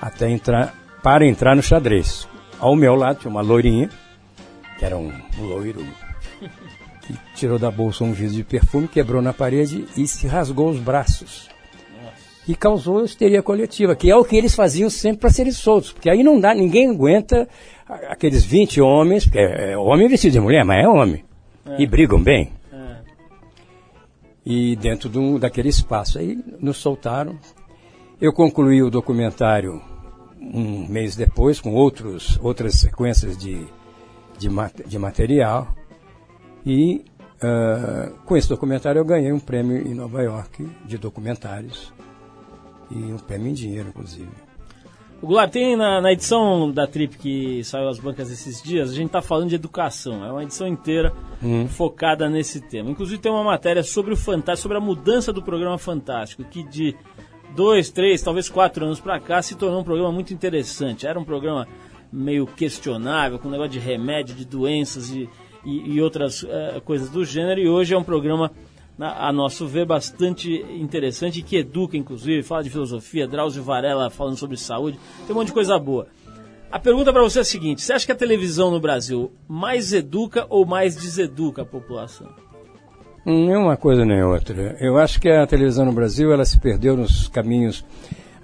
[0.00, 2.26] até entrar, para entrar no xadrez.
[2.58, 3.88] Ao meu lado tinha uma loirinha,
[4.78, 5.86] que era um loiro,
[7.02, 10.78] que tirou da bolsa um vidro de perfume, quebrou na parede e se rasgou os
[10.78, 11.48] braços.
[12.48, 16.10] E causou histeria coletiva, que é o que eles faziam sempre para serem soltos, porque
[16.10, 17.48] aí não dá, ninguém aguenta
[18.08, 21.24] aqueles 20 homens, porque é, é homem vestido de mulher, mas é homem,
[21.78, 22.50] e brigam bem.
[24.44, 27.38] E dentro de um, daquele espaço, aí nos soltaram.
[28.20, 29.80] Eu concluí o documentário
[30.40, 33.66] um mês depois, com outros, outras sequências de,
[34.38, 34.48] de,
[34.86, 35.68] de material.
[36.64, 37.04] E
[37.42, 41.92] ah, com esse documentário eu ganhei um prêmio em Nova York de documentários.
[42.90, 44.28] E um prêmio em dinheiro, inclusive.
[45.22, 48.94] O Goulart, tem na, na edição da Trip que saiu às bancas esses dias, a
[48.94, 50.24] gente está falando de educação.
[50.24, 51.12] É uma edição inteira
[51.68, 52.90] focada nesse tema.
[52.90, 56.96] Inclusive tem uma matéria sobre o Fantástico, sobre a mudança do programa Fantástico, que de
[57.54, 61.06] dois, três, talvez quatro anos para cá se tornou um programa muito interessante.
[61.06, 61.68] Era um programa
[62.10, 65.28] meio questionável, com negócio de remédio, de doenças e,
[65.64, 68.50] e, e outras eh, coisas do gênero, e hoje é um programa
[68.98, 74.56] a nosso ver, bastante interessante que educa, inclusive, fala de filosofia, Drauzio Varela falando sobre
[74.56, 76.06] saúde, tem um monte de coisa boa.
[76.70, 79.92] A pergunta para você é a seguinte: você acha que a televisão no Brasil mais
[79.92, 82.28] educa ou mais deseduca a população?
[83.24, 84.76] Nem uma coisa nem outra.
[84.80, 87.84] Eu acho que a televisão no Brasil ela se perdeu nos caminhos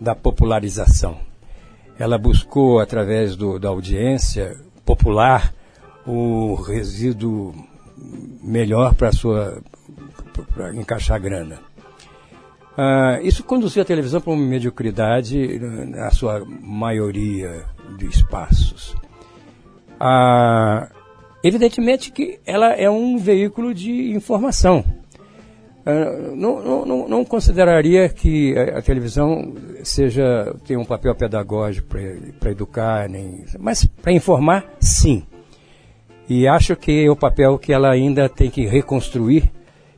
[0.01, 1.19] da popularização.
[1.99, 5.55] Ela buscou, através do- da audiência popular,
[6.07, 7.55] o resíduo
[8.43, 9.63] melhor para sua
[10.55, 11.59] para encaixar grana.
[12.77, 17.65] Ah, isso conduziu a televisão para uma mediocridade na sua maioria
[17.97, 18.95] de espaços.
[19.99, 20.89] Ah,
[21.43, 24.85] evidentemente que ela é um veículo de informação.
[25.87, 31.89] Ah, não, não- não- não consideraria que a, a televisão seja tem um papel pedagógico
[32.39, 35.25] para educar, nem, mas para informar, sim.
[36.29, 39.51] E acho que é o papel que ela ainda tem que reconstruir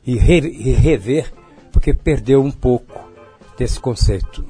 [0.05, 1.31] e, re- e rever,
[1.71, 3.09] porque perdeu um pouco
[3.57, 4.45] desse conceito.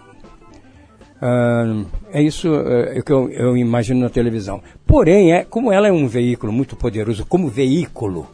[1.22, 4.62] Ah, é isso eh, que eu, eu imagino na televisão.
[4.86, 8.28] Porém, é, como ela é um veículo muito poderoso, como veículo,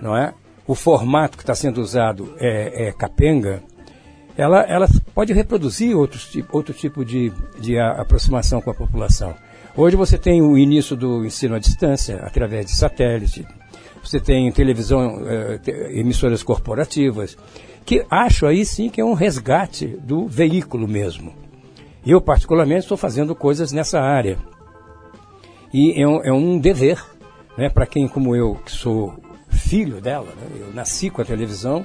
[0.00, 0.34] não é?
[0.66, 3.62] O formato que está sendo usado é, é capenga.
[4.36, 9.34] Ela, ela pode reproduzir outros, outro tipo de, de aproximação com a população.
[9.74, 13.46] Hoje você tem o início do ensino à distância, através de satélite.
[14.04, 15.60] Você tem televisão, eh,
[15.98, 17.38] emissoras corporativas,
[17.82, 21.32] que acho aí sim que é um resgate do veículo mesmo.
[22.04, 24.38] Eu, particularmente, estou fazendo coisas nessa área.
[25.72, 27.02] E é um, é um dever
[27.56, 29.14] né, para quem, como eu, que sou
[29.48, 31.84] filho dela, né, eu nasci com a televisão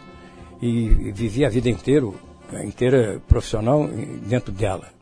[0.61, 2.07] e vivi a vida inteira,
[2.65, 3.87] inteira profissional
[4.27, 4.96] dentro dela.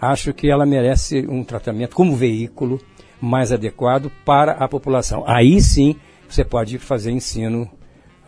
[0.00, 2.80] Acho que ela merece um tratamento como veículo
[3.20, 5.24] mais adequado para a população.
[5.26, 5.96] Aí sim
[6.28, 7.70] você pode fazer ensino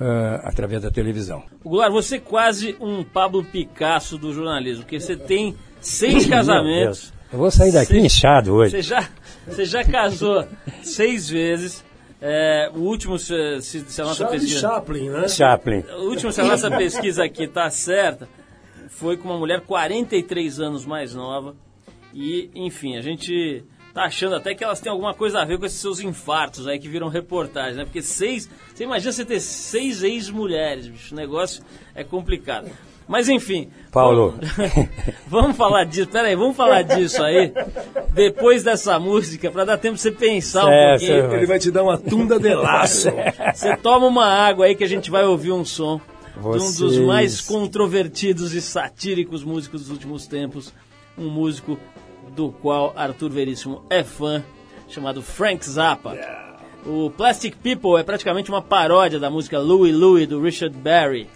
[0.01, 1.43] ah, através da televisão.
[1.64, 7.12] Goulart, você é quase um Pablo Picasso do jornalismo, porque você tem seis casamentos.
[7.33, 8.77] Eu vou sair daqui Você- inchado hoje.
[8.77, 9.09] Você já,
[9.47, 10.47] você já casou
[10.83, 11.85] seis vezes.
[12.21, 14.61] É, o último, se, se, a nossa Charlie pesquisa.
[14.61, 15.29] Chaplin, né?
[15.29, 15.85] Chaplin.
[15.99, 18.29] O último, se a nossa pesquisa aqui tá certa,
[18.89, 21.55] foi com uma mulher 43 anos mais nova.
[22.12, 23.62] E, enfim, a gente
[23.95, 26.78] tá achando até que elas têm alguma coisa a ver com esses seus infartos aí
[26.78, 27.84] que viram reportagem, né?
[27.84, 28.49] Porque seis.
[28.74, 31.14] Você imagina você ter seis ex-mulheres, bicho.
[31.14, 31.62] O negócio
[31.95, 32.70] é complicado.
[33.07, 33.70] Mas enfim.
[33.91, 34.34] Paulo.
[34.41, 34.89] Vamos,
[35.28, 36.09] vamos falar disso.
[36.11, 37.53] Pera aí, vamos falar disso aí.
[38.12, 41.34] Depois dessa música, pra dar tempo de você pensar um É, pouquinho.
[41.34, 43.09] Ele vai te dar uma tunda de laço.
[43.55, 46.01] Você toma uma água aí que a gente vai ouvir um som
[46.41, 50.72] de um dos Vocês- mais controvertidos e satíricos músicos dos últimos tempos.
[51.16, 51.78] Um músico
[52.34, 54.45] do qual Arthur Veríssimo é fã,
[54.89, 56.16] chamado Frank Zappa.
[56.86, 61.28] O Plastic People é praticamente uma paródia da música Louie Louie do Richard Berry.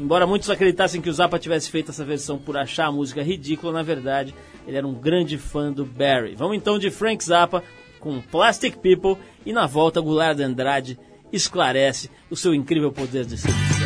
[0.00, 3.72] Embora muitos acreditassem que o Zappa tivesse feito essa versão por achar a música ridícula,
[3.72, 4.34] na verdade,
[4.66, 6.34] ele era um grande fã do Barry.
[6.36, 7.62] Vamos então de Frank Zappa
[8.00, 10.98] com Plastic People e na volta Goulart de Andrade
[11.32, 13.77] esclarece o seu incrível poder de sedução.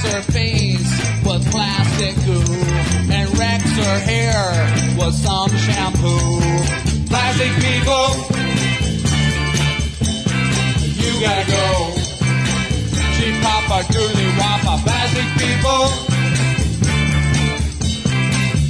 [0.00, 2.54] Paints her face with plastic goo
[3.12, 4.42] and wrecks her hair
[4.98, 6.40] with some shampoo.
[7.06, 8.08] Plastic people,
[10.96, 11.92] you gotta go.
[13.12, 14.78] She papa doodly wapa.
[14.84, 15.84] Plastic people,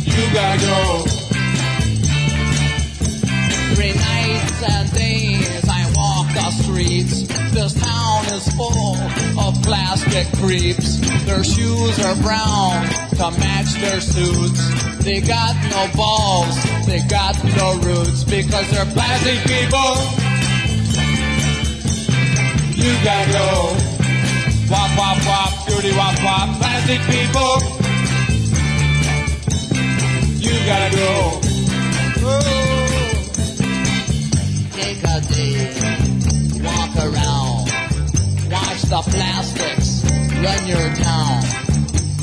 [0.05, 1.05] you gotta go.
[3.74, 5.69] Three nights and days
[6.70, 7.26] streets.
[7.52, 8.96] This town is full
[9.38, 10.98] of plastic creeps.
[11.24, 12.86] Their shoes are brown
[13.18, 14.62] to match their suits.
[15.04, 16.54] They got no balls,
[16.86, 19.94] they got no roots because they're plastic people.
[22.76, 23.76] You gotta go.
[24.70, 27.52] Wop wop wop, duty wop wop, plastic people.
[30.38, 31.40] You gotta go.
[32.22, 32.70] Oh.
[34.72, 36.09] Take a day,
[36.95, 37.70] walk around,
[38.51, 40.05] watch the plastics
[40.43, 41.43] run your town.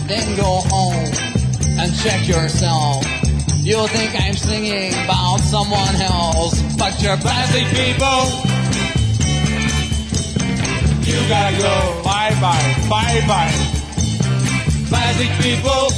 [0.07, 1.11] Then go home
[1.79, 3.05] and check yourself.
[3.57, 8.23] You'll think I'm singing about someone else, but you're plastic people.
[11.03, 12.01] You gotta go.
[12.03, 13.53] Bye bye, bye bye.
[14.87, 15.91] Plastic people.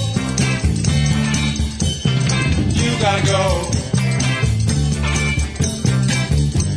[2.73, 3.79] You gotta go.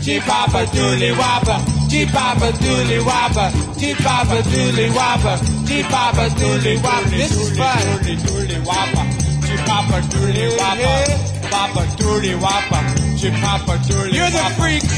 [0.03, 1.63] Chipapa dooley wappa,
[1.93, 5.37] chipapa dooley wappa, chipapa dooley wappa,
[5.69, 7.11] chipapa dooley wappa.
[7.11, 7.83] This is fun.
[7.85, 9.03] Dooley dooley wappa,
[9.45, 12.81] chipapa dooley wappa, papa dooley wappa,
[13.21, 14.97] chipapa dooley You're the freaks.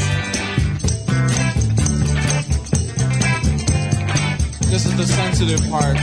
[4.71, 5.97] This is the sensitive part.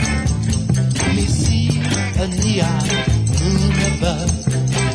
[1.15, 1.69] me see
[2.21, 2.85] a neon
[3.41, 4.29] moon above.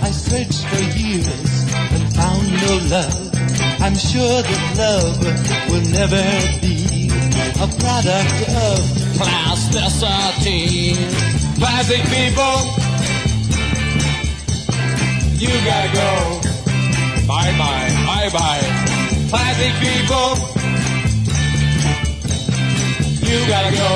[0.05, 3.28] I searched for years and found no love.
[3.81, 5.19] I'm sure that love
[5.71, 6.25] will never
[6.61, 7.09] be
[7.63, 10.95] a product of Plasticity.
[11.59, 12.57] Plastic people.
[15.39, 16.41] You gotta go.
[17.27, 17.91] Bye bye.
[18.07, 18.63] Bye bye.
[19.31, 20.29] Plastic people.
[23.27, 23.93] You gotta go.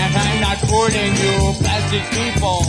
[0.00, 2.60] And I'm not fooling you, plastic people.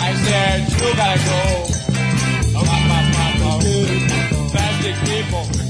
[0.00, 1.72] I said you gotta go.
[5.30, 5.62] Pop.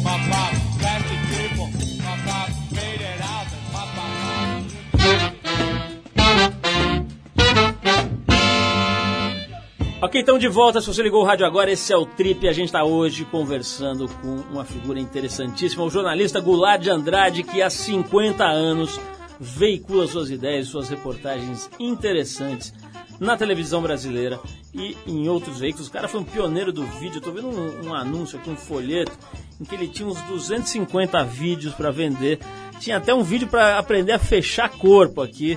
[10.12, 12.48] Ok, então de volta, se você ligou o rádio agora, esse é o Trip e
[12.48, 17.62] a gente está hoje conversando com uma figura interessantíssima, o jornalista Goulart de Andrade, que
[17.62, 19.00] há 50 anos
[19.40, 22.74] veicula suas ideias, suas reportagens interessantes
[23.22, 24.40] na televisão brasileira
[24.74, 25.86] e em outros veículos.
[25.86, 28.56] O cara foi um pioneiro do vídeo, eu tô vendo um, um anúncio aqui, um
[28.56, 29.16] folheto,
[29.60, 32.40] em que ele tinha uns 250 vídeos para vender.
[32.80, 35.56] Tinha até um vídeo para aprender a fechar corpo aqui,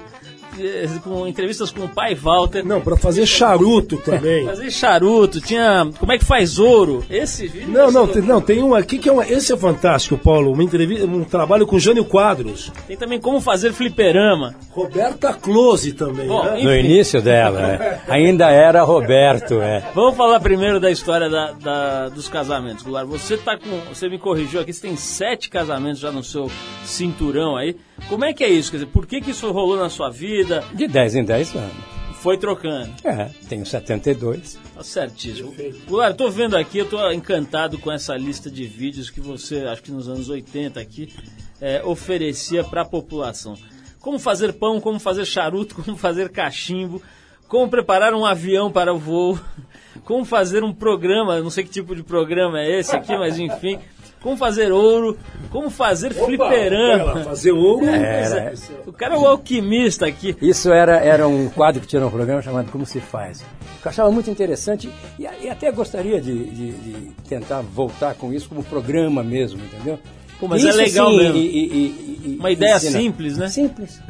[1.03, 2.63] com entrevistas com o pai Walter.
[2.65, 4.45] Não, pra fazer charuto também.
[4.45, 5.89] Fazer charuto, tinha.
[5.99, 7.03] Como é que faz ouro?
[7.09, 7.69] Esse vídeo.
[7.69, 9.27] Não, não, tem, não, tem um aqui que é uma.
[9.27, 10.51] Esse é fantástico, Paulo.
[10.53, 12.71] Uma entrevista, um trabalho com Jânio Quadros.
[12.87, 14.55] Tem também como fazer fliperama.
[14.71, 16.27] Roberta Close também.
[16.27, 16.61] Bom, né?
[16.63, 18.01] No início dela, é.
[18.07, 19.83] ainda era Roberto, é.
[19.93, 23.07] Vamos falar primeiro da história da, da- dos casamentos, Goulart.
[23.07, 23.79] Você tá com.
[23.93, 26.49] Você me corrigiu aqui, você tem sete casamentos já no seu
[26.83, 27.75] cinturão aí.
[28.09, 28.71] Como é que é isso?
[28.71, 30.63] Quer dizer, por que, que isso rolou na sua vida?
[30.73, 31.95] De 10 em 10 anos.
[32.25, 32.91] Foi trocando.
[33.03, 34.57] É, tenho 72.
[34.73, 35.53] Tá certíssimo.
[35.87, 39.83] Eu tô vendo aqui, eu tô encantado com essa lista de vídeos que você, acho
[39.83, 41.13] que nos anos 80 aqui,
[41.61, 43.55] é, oferecia para a população.
[43.99, 47.01] Como fazer pão, como fazer charuto, como fazer cachimbo,
[47.47, 49.39] como preparar um avião para o voo,
[50.03, 53.79] como fazer um programa, não sei que tipo de programa é esse aqui, mas enfim,
[54.25, 55.15] como fazer ouro,
[55.51, 57.13] como fazer Opa, fliperama.
[57.13, 57.85] pera, fazer ouro.
[57.85, 58.53] Era.
[58.87, 60.35] O cara é o alquimista aqui.
[60.41, 63.41] Isso era, era um quadro que tinha no programa chamado Como Se Faz.
[63.41, 66.93] Eu achava muito interessante e, e até gostaria de, de- de
[67.29, 69.99] tentar voltar com isso como programa mesmo, entendeu?
[70.39, 71.37] Pô, mas é Isso, legal sim, mesmo.
[71.37, 72.99] e- e- Uma ideia ensina.
[72.99, 73.47] simples, né?
[73.47, 74.01] Simples.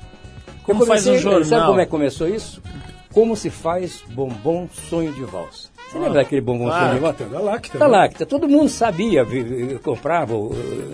[0.63, 1.67] Como Eu faz um comecei- Sabe jornal.
[1.67, 2.61] como é que começou isso?
[3.13, 5.74] Como se faz bombom sonho de valsa.
[5.89, 6.67] Você lembra daquele bombom
[6.99, 7.25] valsa?
[7.25, 7.77] Da Lacta.
[7.77, 7.97] Da né?
[7.97, 9.25] Lacta, todo mundo sabia,
[9.83, 10.33] comprava,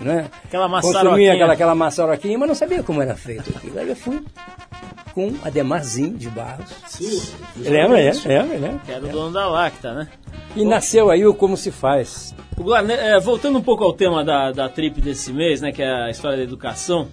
[0.02, 0.28] né?
[0.44, 3.78] Aquela Consumia aquela, aquela maçaroquinha, mas não sabia como era feito aquilo.
[3.78, 4.22] Aí eu fui
[5.14, 6.70] com Ademarzinho de Barros.
[6.86, 7.20] Sim.
[7.56, 8.12] Lembra, é?
[8.12, 8.80] Lembra, lembra?
[8.84, 10.08] Que era o dono da Lacta, né?
[10.54, 12.34] E nasceu aí o Como Se Faz.
[12.56, 15.82] Goulart, né, é, voltando um pouco ao tema da, da trip desse mês, né, que
[15.82, 17.08] é a história da educação,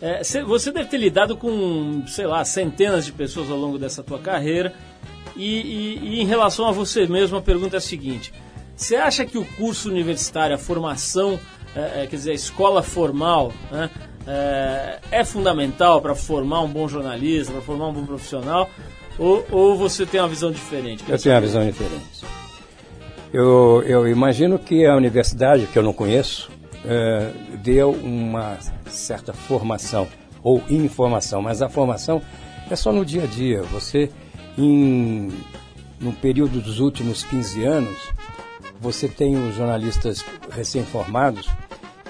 [0.00, 4.02] é, cê- você deve ter lidado com, sei lá, centenas de pessoas ao longo dessa
[4.02, 4.72] tua carreira.
[5.36, 8.32] E, e- e em relação a você mesmo, a pergunta é a seguinte:
[8.76, 11.38] você acha que o curso universitário, a formação,
[11.74, 13.90] é, é, quer dizer, a escola formal, né,
[14.26, 18.70] é, é fundamental para formar um bom jornalista, para formar um bom profissional?
[19.18, 21.04] Ou, ou você tem uma visão diferente?
[21.08, 22.24] Eu tenho uma visão diferente.
[23.32, 26.50] Eu, eu imagino que a universidade, que eu não conheço,
[26.84, 27.30] eh,
[27.62, 30.06] deu uma certa formação
[30.42, 32.22] ou informação, mas a formação
[32.70, 33.62] é só no dia a dia.
[33.64, 34.10] Você,
[34.58, 35.30] em,
[36.00, 37.98] no período dos últimos 15 anos,
[38.80, 41.48] você tem os jornalistas recém-formados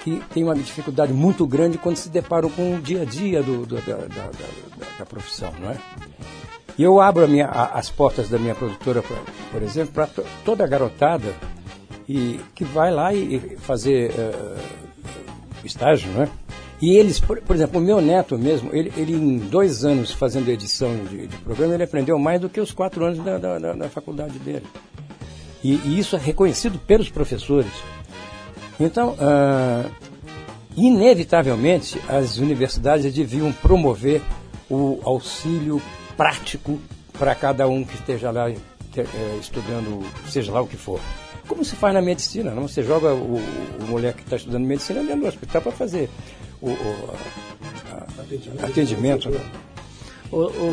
[0.03, 3.65] que têm uma dificuldade muito grande quando se deparam com o dia a dia do,
[3.65, 5.77] do- da, da- da- da profissão, não é?
[6.77, 9.17] E eu abro minha- as portas da minha produtora, pra-
[9.51, 10.07] por exemplo, para
[10.43, 11.33] toda a garotada
[12.07, 14.57] e, que vai lá e, fazer eh,
[15.63, 16.29] estágio, não é?
[16.81, 20.49] E eles, por, por exemplo, o meu neto mesmo, ele, ele em dois anos fazendo
[20.49, 23.73] edição de, de programa, ele aprendeu mais do que os quatro anos da, da- da-
[23.73, 24.65] da faculdade dele.
[25.63, 27.71] E, e isso é reconhecido pelos professores.
[28.79, 29.85] Então, ah,
[30.75, 34.21] inevitavelmente, as universidades deviam promover
[34.69, 35.81] o auxílio
[36.17, 36.79] prático
[37.17, 38.57] para cada um que esteja lá eh,
[39.39, 40.99] estudando, seja lá o que for.
[41.47, 42.67] Como se faz na medicina, não?
[42.67, 43.35] Você joga o,
[43.79, 46.09] o moleque que está estudando medicina dentro do hospital para fazer
[46.69, 47.09] o, o-
[47.91, 49.29] a- atendimento.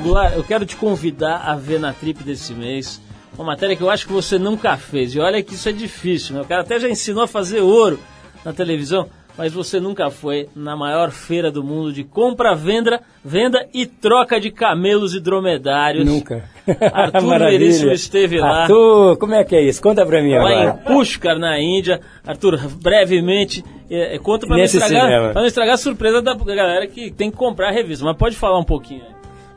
[0.02, 3.00] Goulart, eu quero te convidar a ver na trip desse mês
[3.34, 5.14] uma matéria que eu acho que você nunca fez.
[5.14, 6.42] E olha que isso é difícil, né?
[6.42, 7.98] O cara até já ensinou a fazer ouro
[8.44, 13.66] na televisão, mas você nunca foi na maior feira do mundo de compra, venda, venda
[13.72, 16.04] e troca de camelos e dromedários.
[16.04, 16.44] Nunca.
[16.92, 17.38] Arthur.
[17.40, 18.62] Veríssimo esteve lá.
[18.62, 19.82] Arthur, como é que é isso?
[19.82, 20.80] Conta para mim Lá agora.
[20.80, 22.00] em Pushkar, na Índia.
[22.26, 25.32] Arthur, brevemente, É, é, conta pra Nesse não, estragar, cinema.
[25.32, 28.04] pra não estragar a surpresa da galera que tem que comprar a revista.
[28.04, 29.02] Mas pode falar um pouquinho.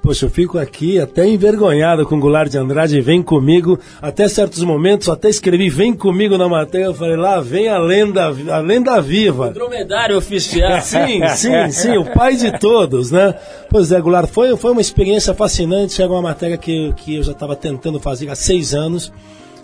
[0.06, 4.64] Poxa, eu fico aqui até envergonhado com o Goulart de Andrade, vem comigo, até certos
[4.64, 9.02] momentos, até escrevi, vem comigo na matéria, eu falei, lá vem a lenda, a lenda
[9.02, 9.50] viva.
[9.50, 10.80] Dromedário oficial.
[10.86, 13.34] Sim, sim, sim, o pai de todos, né?
[13.68, 17.32] Pois é, Goulart, foi, foi uma experiência fascinante, era uma matéria que, que eu já
[17.32, 19.12] estava tentando fazer há seis anos.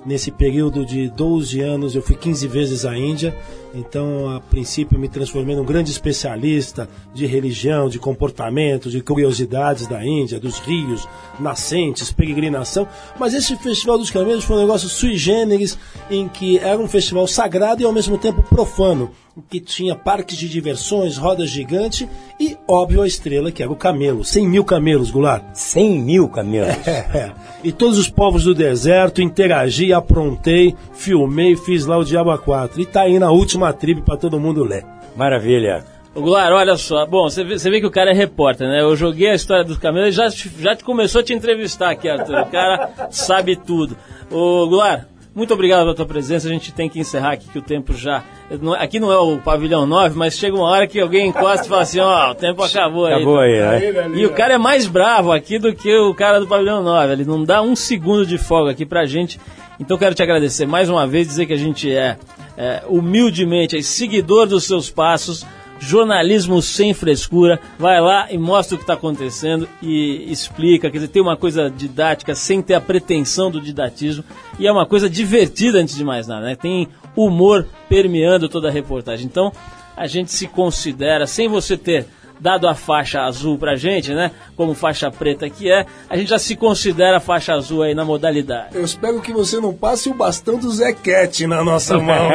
[0.04, 3.36] Nesse período de 12 anos, eu fui 15 vezes à Índia,
[3.74, 10.06] então, a princípio, me transformei num grande especialista de religião, de comportamento, de curiosidades da
[10.06, 11.08] Índia, dos rios,
[11.40, 12.88] nascentes, peregrinação.
[13.18, 15.78] Mas esse Festival dos Camelos foi um negócio sui generis,
[16.10, 19.12] em que era um festival sagrado e ao mesmo tempo profano,
[19.50, 22.08] que tinha parques de diversões, rodas gigante
[22.40, 24.26] e, óbvio, a estrela, que era o camelo.
[24.26, 25.44] 100 mil camelos, Goulart.
[25.54, 26.76] 100 mil camelos.
[27.14, 27.32] É.
[27.64, 32.82] E todos os povos do deserto, interagi, aprontei, filmei, fiz lá o Diabo 4.
[32.82, 34.84] E tá aí na última tribo para todo mundo ler.
[35.16, 35.84] Maravilha.
[36.14, 37.06] Ô, Goulart, olha só.
[37.06, 38.82] Bom, você vê, vê que o cara é repórter, né?
[38.82, 42.10] Eu joguei a história dos camelos e já, já te começou a te entrevistar aqui,
[42.10, 42.40] Arthur.
[42.42, 43.96] O cara sabe tudo.
[44.30, 45.04] Ô, Goulart,
[45.34, 46.50] muito obrigado pela tua presença.
[46.50, 48.24] A gente tem que encerrar aqui, que o tempo já...
[48.62, 51.70] não- Aqui não é o pavilhão 9, mas chega uma hora que alguém encosta e
[51.70, 53.14] fala assim, ó, o tempo acabou aí.
[53.14, 54.12] Acabou aí, né?
[54.16, 57.14] E o cara é mais bravo aqui do que o cara do pavilhão 9.
[57.14, 59.40] Ele não dá um segundo de folga aqui pra gente.
[59.82, 62.16] Então quero te agradecer mais uma vez, dizer que a gente é,
[62.56, 65.44] é, humildemente é, seguidor dos seus passos,
[65.80, 67.60] jornalismo sem frescura.
[67.80, 70.88] Vai lá e mostra o que está acontecendo e explica.
[70.92, 74.24] Quer dizer, tem uma coisa didática sem ter a pretensão do didatismo.
[74.60, 76.56] E é uma coisa divertida antes de mais nada, né?
[76.56, 79.26] Tem humor permeando toda a reportagem.
[79.26, 79.52] Então
[79.98, 82.06] a gente se considera, sem você ter
[82.42, 84.32] dado a faixa azul pra gente, né?
[84.58, 88.76] Como faixa preta que é, a gente já se considera faixa azul aí na modalidade.
[88.76, 92.30] Eu espero que você não passe o bastão do Zequete na nossa mão.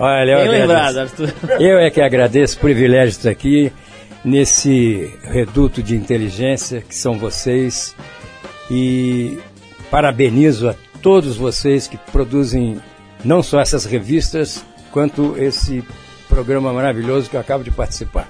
[0.00, 0.98] Olha, eu Bem lembrado.
[0.98, 1.32] Arthur.
[1.60, 3.72] Eu é que agradeço o privilégio de estar aqui
[4.24, 7.94] nesse reduto de inteligência que são vocês
[8.68, 9.38] e
[9.90, 12.80] parabenizo a todos vocês que produzem
[13.24, 15.84] não só essas revistas, quanto esse
[16.34, 18.28] programa maravilhoso que eu acabo de participar.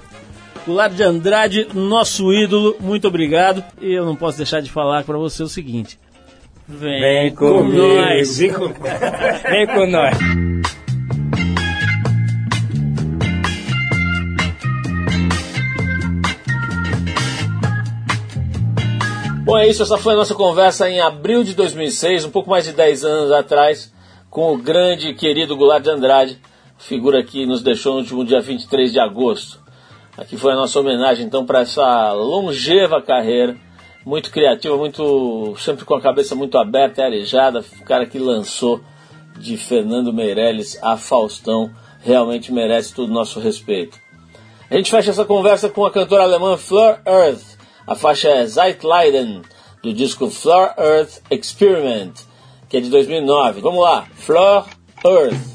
[0.65, 3.63] Goulart de Andrade, nosso ídolo, muito obrigado.
[3.81, 5.99] E eu não posso deixar de falar pra você o seguinte.
[6.67, 8.37] Vem, Vem com nós.
[8.37, 8.67] Vem com-
[9.49, 10.17] Vem com nós.
[19.43, 19.83] Bom, é isso.
[19.83, 23.31] Essa foi a nossa conversa em abril de 2006, um pouco mais de 10 anos
[23.31, 23.93] atrás,
[24.29, 26.39] com o grande e querido Goulart de Andrade,
[26.77, 29.59] figura que nos deixou no último dia 23 de agosto.
[30.17, 33.57] Aqui foi a nossa homenagem, então, para essa longeva carreira,
[34.05, 38.79] muito criativa, muito sempre com a cabeça muito aberta e arejada, o cara que lançou
[39.37, 41.69] de Fernando Meirelles a Faustão,
[42.01, 43.99] realmente merece todo o nosso respeito.
[44.69, 47.57] A gente fecha essa conversa com a cantora alemã Fleur Earth.
[47.85, 49.41] A faixa é Zeitleiden,
[49.83, 52.13] do disco Fleur Earth Experiment,
[52.69, 53.61] que é de 2009.
[53.61, 54.65] Vamos lá, Fleur
[55.05, 55.54] Earth.